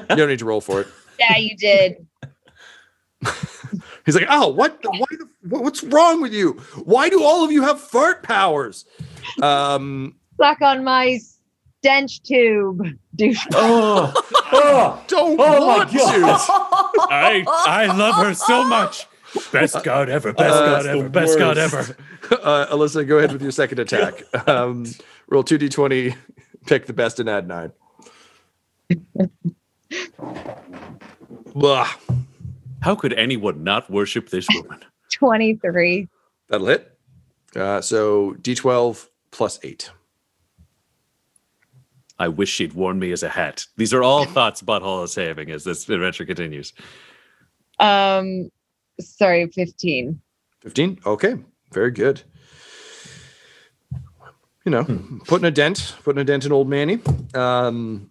[0.09, 0.87] you don't need to roll for it.
[1.19, 2.07] yeah, you did.
[4.05, 4.81] He's like, oh, what?
[4.81, 6.53] The, why the, what- what's wrong with you?
[6.83, 8.85] Why do all of you have fart powers?
[9.41, 11.19] Um, Suck on my
[11.79, 12.81] stench tube,
[13.15, 13.45] douche.
[13.53, 14.13] Oh,
[14.53, 15.97] oh, don't oh my want to.
[15.97, 16.39] god!
[17.09, 19.07] I I love her so much.
[19.51, 20.31] Best god ever.
[20.33, 21.09] Best Uh, god ever.
[21.09, 21.95] Best god ever.
[22.29, 24.21] Uh, Alysa, go ahead with your second attack.
[24.49, 24.85] Um,
[25.29, 26.13] roll two d20,
[26.65, 27.71] pick the best, and add nine.
[31.53, 31.87] Blah,
[32.81, 34.83] How could anyone not worship this woman?
[35.13, 36.09] 23.
[36.49, 36.97] that'll hit.
[37.55, 39.89] Uh, so d12 plus eight.
[42.19, 43.65] I wish she'd worn me as a hat.
[43.77, 46.73] These are all thoughts Butthole is having as this adventure continues.
[47.79, 48.49] Um,
[48.99, 50.19] sorry, 15.
[50.61, 51.35] 15 okay
[51.71, 52.23] very good
[54.65, 54.83] you know
[55.27, 56.99] putting a dent putting a dent in old manny
[57.35, 58.09] um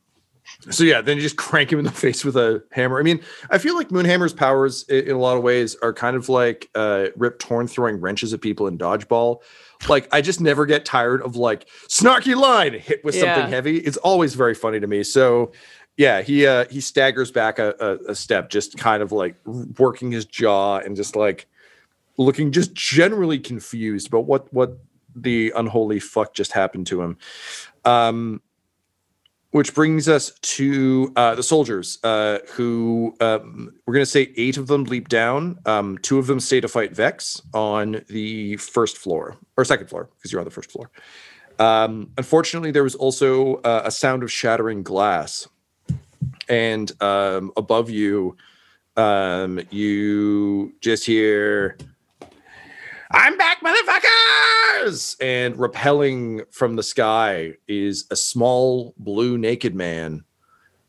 [0.70, 3.20] so yeah then you just crank him in the face with a hammer i mean
[3.50, 6.70] i feel like moonhammer's powers i- in a lot of ways are kind of like
[6.74, 9.40] uh rip torn throwing wrenches at people in dodgeball
[9.88, 13.34] like i just never get tired of like snarky line hit with Yeah.
[13.34, 15.52] something heavy it's always very funny to me so
[15.96, 19.36] yeah he uh he staggers back a, a, a step just kind of like
[19.78, 21.46] working his jaw and just like
[22.18, 24.78] looking just generally confused about what what
[25.14, 27.16] the unholy fuck just happened to him.
[27.86, 28.42] Um,
[29.56, 34.58] which brings us to uh, the soldiers, uh, who um, we're going to say eight
[34.58, 35.58] of them leap down.
[35.64, 40.10] Um, two of them stay to fight Vex on the first floor or second floor
[40.14, 40.90] because you're on the first floor.
[41.58, 45.48] Um, unfortunately, there was also uh, a sound of shattering glass,
[46.50, 48.36] and um, above you,
[48.98, 51.78] um, you just hear
[53.10, 55.16] I'm back, motherfuckers!
[55.20, 60.24] And repelling from the sky is a small blue naked man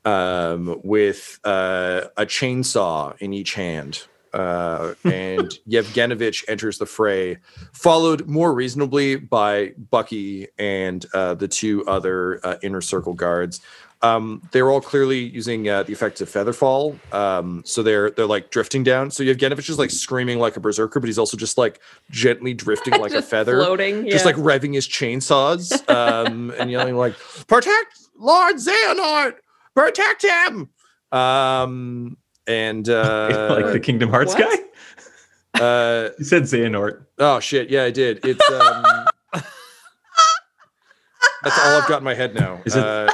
[0.03, 4.03] um, with uh, a chainsaw in each hand.
[4.33, 7.37] uh, and Yevgenovich enters the fray,
[7.73, 13.61] followed more reasonably by Bucky and uh, the two other uh, inner circle guards.
[14.03, 18.51] Um, they're all clearly using uh, the effects of Featherfall, um, so they're they're like
[18.51, 19.09] drifting down.
[19.09, 21.79] So you have Yevgenovich is like screaming like a berserker, but he's also just like
[22.11, 27.15] gently drifting like a feather floating, just like revving his chainsaws um, and yelling like,
[27.47, 29.33] "Protect Lord Xehanort!
[29.75, 30.69] Protect him!"
[31.11, 34.59] Um, and uh, like the Kingdom Hearts what?
[35.55, 35.59] guy.
[35.65, 37.03] uh, You said Xehanort.
[37.17, 38.23] oh shit, yeah, I did.
[38.23, 38.85] It's um,
[41.43, 42.61] that's all I've got in my head now.
[42.65, 43.13] Is it- Uh, the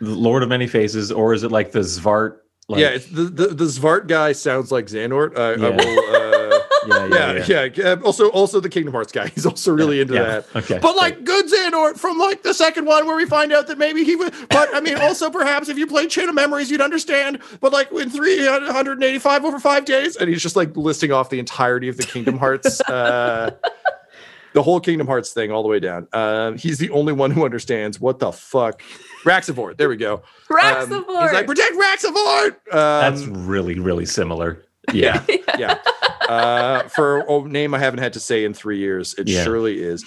[0.00, 2.38] Lord of Many Faces, or is it like the Xvart?
[2.68, 5.36] Like, yeah, the, the the Xvart guy sounds like Xehanort.
[5.36, 5.76] I, I Yeah.
[5.76, 6.14] will.
[6.14, 9.26] Uh, yeah, yeah, yeah, yeah, Uh, Also, also the Kingdom Hearts guy.
[9.34, 10.22] He's also really into yeah.
[10.22, 10.46] that.
[10.56, 13.76] Okay, But like good Xehanort from like the second one where we find out that
[13.76, 16.80] maybe he would but I mean also perhaps if you played Chain of Memories you'd
[16.80, 21.38] understand but like in 385 over 5 days and he's just like listing off the
[21.38, 23.50] entirety of the Kingdom Hearts uh
[24.52, 26.08] the whole Kingdom Hearts thing all the way down.
[26.12, 28.82] Um he's the only one who understands what the fuck
[29.24, 29.76] Raxivort.
[29.76, 30.14] There we go.
[30.50, 31.22] Um, Raxivort.
[31.22, 32.48] he's like protect Raxivort.
[32.72, 34.62] Um, that's really, really similar.
[34.94, 35.24] Yeah,
[35.56, 35.78] yeah.
[36.28, 39.44] Uh, for a name I haven't had to say in three years, it Yeah.
[39.44, 40.04] surely is.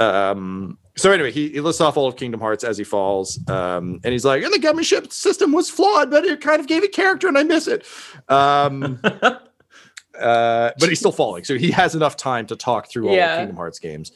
[0.00, 4.00] Um, so anyway, he, he lists off all of Kingdom Hearts as he falls, um,
[4.04, 6.82] and he's like, "And the Gummi ship system was flawed, but it kind of gave
[6.82, 7.84] it character, and I miss it."
[8.30, 9.00] Um,
[10.20, 13.32] uh, but he's still falling, so he has enough time to talk through all Yeah.
[13.34, 14.12] of Kingdom Hearts games.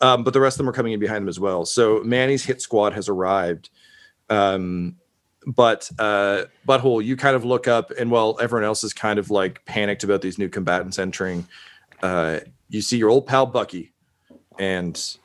[0.00, 1.66] Um, but the rest of them are coming in behind him as well.
[1.66, 3.68] So Manny's hit squad has arrived.
[4.30, 4.96] Um,
[5.46, 9.30] but uh, Butthole, you kind of look up, and while everyone else is kind of
[9.30, 11.46] like panicked about these new combatants entering,
[12.02, 13.92] uh, you see your old pal Bucky,
[14.58, 15.16] and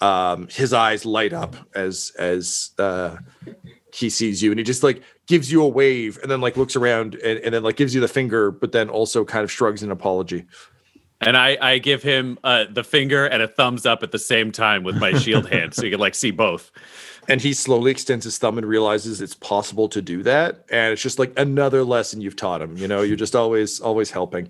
[0.00, 3.16] um, his eyes light up as as uh,
[3.92, 6.76] he sees you, and he just like gives you a wave, and then like looks
[6.76, 9.82] around, and, and then like gives you the finger, but then also kind of shrugs
[9.82, 10.44] an apology.
[11.20, 14.52] And I, I give him uh, the finger and a thumbs up at the same
[14.52, 16.70] time with my shield hand, so you can like see both.
[17.28, 21.02] and he slowly extends his thumb and realizes it's possible to do that and it's
[21.02, 24.48] just like another lesson you've taught him you know you're just always always helping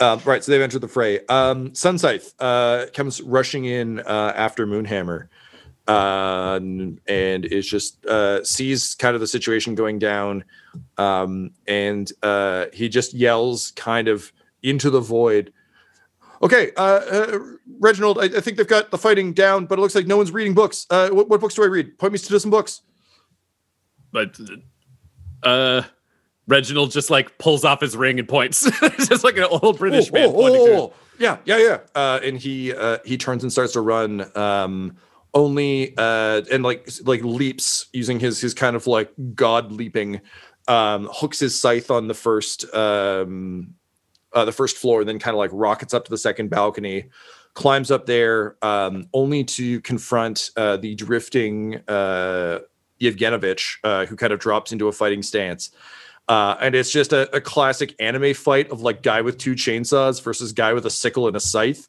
[0.00, 1.98] um, right so they've entered the fray um, sun
[2.38, 5.28] uh, comes rushing in uh, after moonhammer
[5.88, 7.00] uh, and
[7.46, 10.44] is just uh, sees kind of the situation going down
[10.98, 14.32] um, and uh, he just yells kind of
[14.62, 15.52] into the void
[16.40, 17.38] Okay, uh, uh,
[17.80, 20.30] Reginald, I, I think they've got the fighting down, but it looks like no one's
[20.30, 20.86] reading books.
[20.88, 21.98] Uh, what, what books do I read?
[21.98, 22.82] Point me to some books.
[24.12, 24.38] But
[25.42, 25.82] uh,
[26.46, 28.66] Reginald just like pulls off his ring and points.
[28.82, 30.92] it's just like an old British Oh, man oh, pointing oh, to oh.
[31.18, 31.78] Yeah, yeah, yeah.
[31.96, 34.24] Uh, and he uh, he turns and starts to run.
[34.36, 34.96] Um,
[35.38, 40.20] only uh, and like like leaps using his his kind of like god leaping.
[40.66, 43.74] Um, hooks his scythe on the first um,
[44.34, 47.06] uh, the first floor, and then kind of like rockets up to the second balcony,
[47.54, 52.58] climbs up there, um, only to confront uh, the drifting uh,
[53.00, 55.70] Yevgenovich, uh, who kind of drops into a fighting stance.
[56.28, 60.22] Uh, and it's just a, a classic anime fight of like guy with two chainsaws
[60.22, 61.88] versus guy with a sickle and a scythe.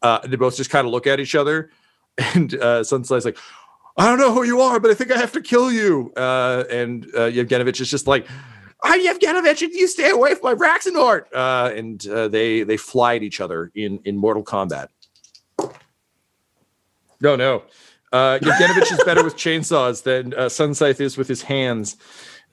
[0.00, 1.70] Uh, they both just kind of look at each other,
[2.18, 3.38] and uh, Sunscythe's like,
[3.96, 6.64] "I don't know who you are, but I think I have to kill you." Uh,
[6.70, 8.26] and uh, Yevgenovich is just like,
[8.84, 11.24] I'm Yevgenovich, and you stay away from my Raxenort.
[11.34, 14.88] Uh, and uh, they they fly at each other in in Mortal Kombat.
[17.20, 17.62] No, no.
[18.12, 21.96] Uh, Yevgenovich is better with chainsaws than uh, Sunscythe is with his hands.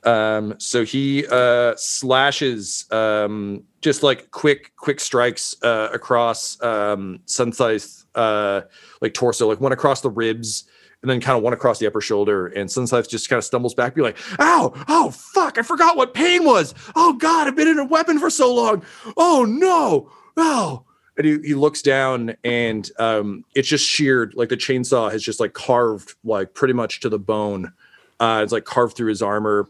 [0.03, 8.00] Um, so he uh, slashes um, just like quick, quick strikes uh, across um, Sunscythe,
[8.15, 8.61] uh,
[9.01, 10.65] like torso, like one across the ribs,
[11.01, 12.47] and then kind of one across the upper shoulder.
[12.47, 14.73] And Sunscythe just kind of stumbles back, be like, "Ow!
[14.87, 15.57] Oh fuck!
[15.57, 16.73] I forgot what pain was.
[16.95, 17.47] Oh god!
[17.47, 18.83] I've been in a weapon for so long.
[19.17, 20.11] Oh no!
[20.37, 20.85] Oh!"
[21.17, 25.39] And he, he looks down, and um, it's just sheared, like the chainsaw has just
[25.39, 27.73] like carved, like pretty much to the bone.
[28.19, 29.67] Uh, it's like carved through his armor,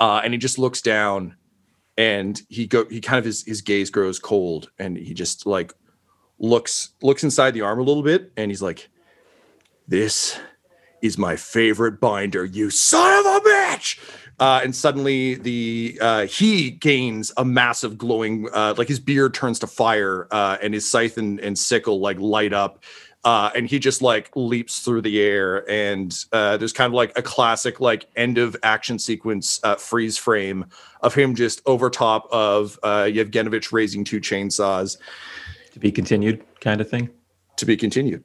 [0.00, 1.36] uh, and he just looks down,
[1.98, 5.74] and he go he kind of his his gaze grows cold, and he just like
[6.38, 8.88] looks looks inside the arm a little bit, and he's like,
[9.88, 10.38] "This
[11.02, 13.98] is my favorite binder, you son of a bitch!"
[14.38, 19.58] Uh, and suddenly the uh, he gains a massive glowing, uh, like his beard turns
[19.60, 22.84] to fire, uh, and his scythe and, and sickle like light up.
[23.24, 27.16] Uh, and he just like leaps through the air, and uh, there's kind of like
[27.18, 30.64] a classic like end of action sequence uh, freeze frame
[31.00, 34.96] of him just over top of uh, Yevgenovich raising two chainsaws
[35.76, 37.10] To be continued, kind of thing.
[37.58, 38.24] to be continued.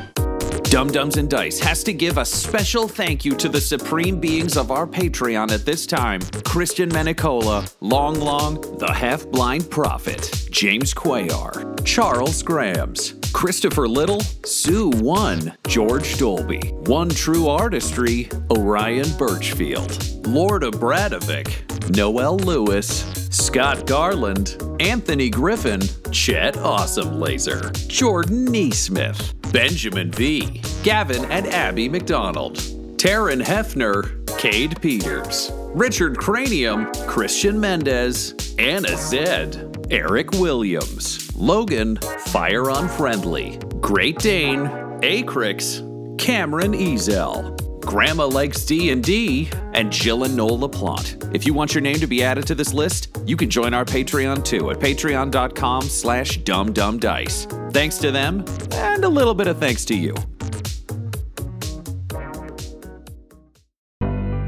[0.71, 4.55] Dumb Dumbs and Dice has to give a special thank you to the supreme beings
[4.55, 6.21] of our Patreon at this time.
[6.45, 14.91] Christian Menicola, Long Long, the Half Blind Prophet, James Quayar, Charles Grams, Christopher Little, Sue
[14.91, 24.61] One, George Dolby, One True Artistry, Orion Birchfield, Lord of Bradovic, Noel Lewis, Scott Garland,
[24.79, 32.55] Anthony Griffin, Chet Awesome Laser, Jordan Neesmith, Benjamin V, Gavin and Abby McDonald,
[32.97, 41.97] Taryn Hefner, Cade Peters, Richard Cranium, Christian Mendez, Anna Zed, Eric Williams, Logan,
[42.27, 44.67] Fire Unfriendly, Great Dane,
[45.01, 51.33] Acrix, Cameron Ezel, Grandma Likes D&D, and Jill and Noel LaPlante.
[51.35, 53.85] If you want your name to be added to this list, you can join our
[53.85, 57.73] Patreon too at patreon.com slash dumbdumbdice.
[57.73, 60.13] Thanks to them, and a little bit of thanks to you.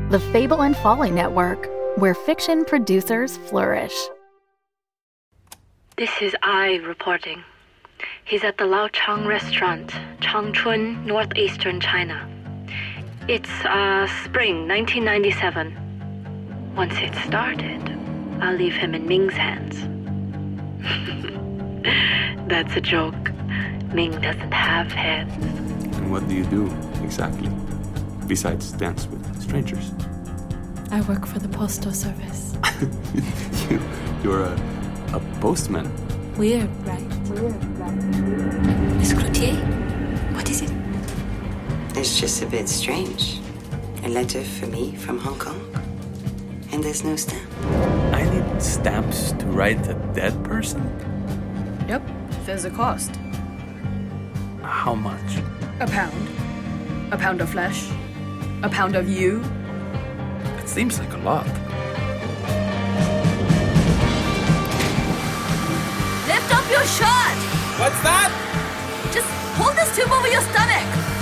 [0.10, 1.68] The Fable and Folly Network,
[1.98, 3.96] where fiction producers flourish.
[5.98, 7.44] This is I reporting.
[8.26, 12.30] He's at the Lao Chang restaurant, Changchun, northeastern China.
[13.30, 16.74] It's uh, spring 1997.
[16.76, 17.82] Once it started,
[18.42, 19.80] I'll leave him in Ming's hands.
[22.50, 23.32] That's a joke.
[23.94, 25.34] Ming doesn't have hands.
[25.96, 26.66] And what do you do
[27.02, 27.50] exactly?
[28.28, 29.94] Besides dance with strangers?
[30.92, 32.58] I work for the postal service.
[33.72, 33.80] you,
[34.22, 34.60] you're a,
[35.14, 35.90] a postman.
[36.36, 37.08] Weird, right?
[37.30, 37.56] Weird.
[38.98, 39.56] Miss Cloutier,
[40.36, 40.83] what is it?
[41.96, 43.40] It's just a bit strange.
[44.04, 45.62] A letter for me from Hong Kong.
[46.72, 47.48] And there's no stamp.
[48.12, 50.82] I need stamps to write a dead person?
[51.88, 52.02] Yep,
[52.46, 53.12] there's a cost.
[54.64, 55.38] How much?
[55.80, 56.28] A pound.
[57.12, 57.88] A pound of flesh.
[58.64, 59.44] A pound of you.
[60.58, 61.46] It seems like a lot.
[66.26, 67.38] Lift up your shirt!
[67.78, 68.32] What's that?
[69.14, 69.28] Just
[69.58, 70.73] hold this tube over your stomach.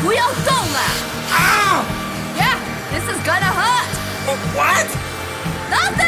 [0.02, 0.80] 不要动了.
[1.32, 1.84] Ow!
[2.36, 2.56] Yeah,
[2.90, 3.90] this is gonna hurt.
[4.54, 4.86] What?
[5.70, 6.06] Nothing!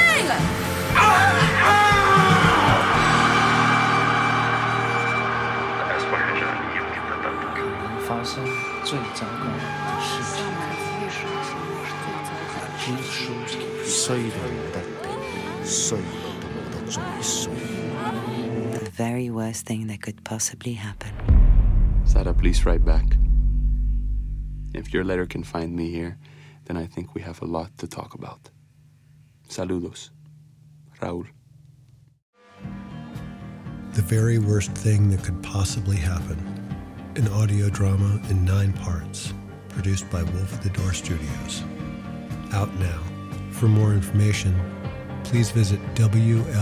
[18.72, 21.10] The very worst thing that could possibly happen.
[22.04, 23.21] Sada, please write back.
[24.73, 26.17] If your letter can find me here,
[26.65, 28.49] then I think we have a lot to talk about.
[29.47, 30.09] Saludos.
[30.99, 31.27] Raúl.
[33.93, 36.39] The very worst thing that could possibly happen.
[37.15, 39.33] An audio drama in nine parts,
[39.69, 41.63] produced by Wolf at the Door Studios.
[42.53, 43.03] Out now.
[43.51, 44.59] For more information,
[45.23, 46.53] please visit WLFDR.com.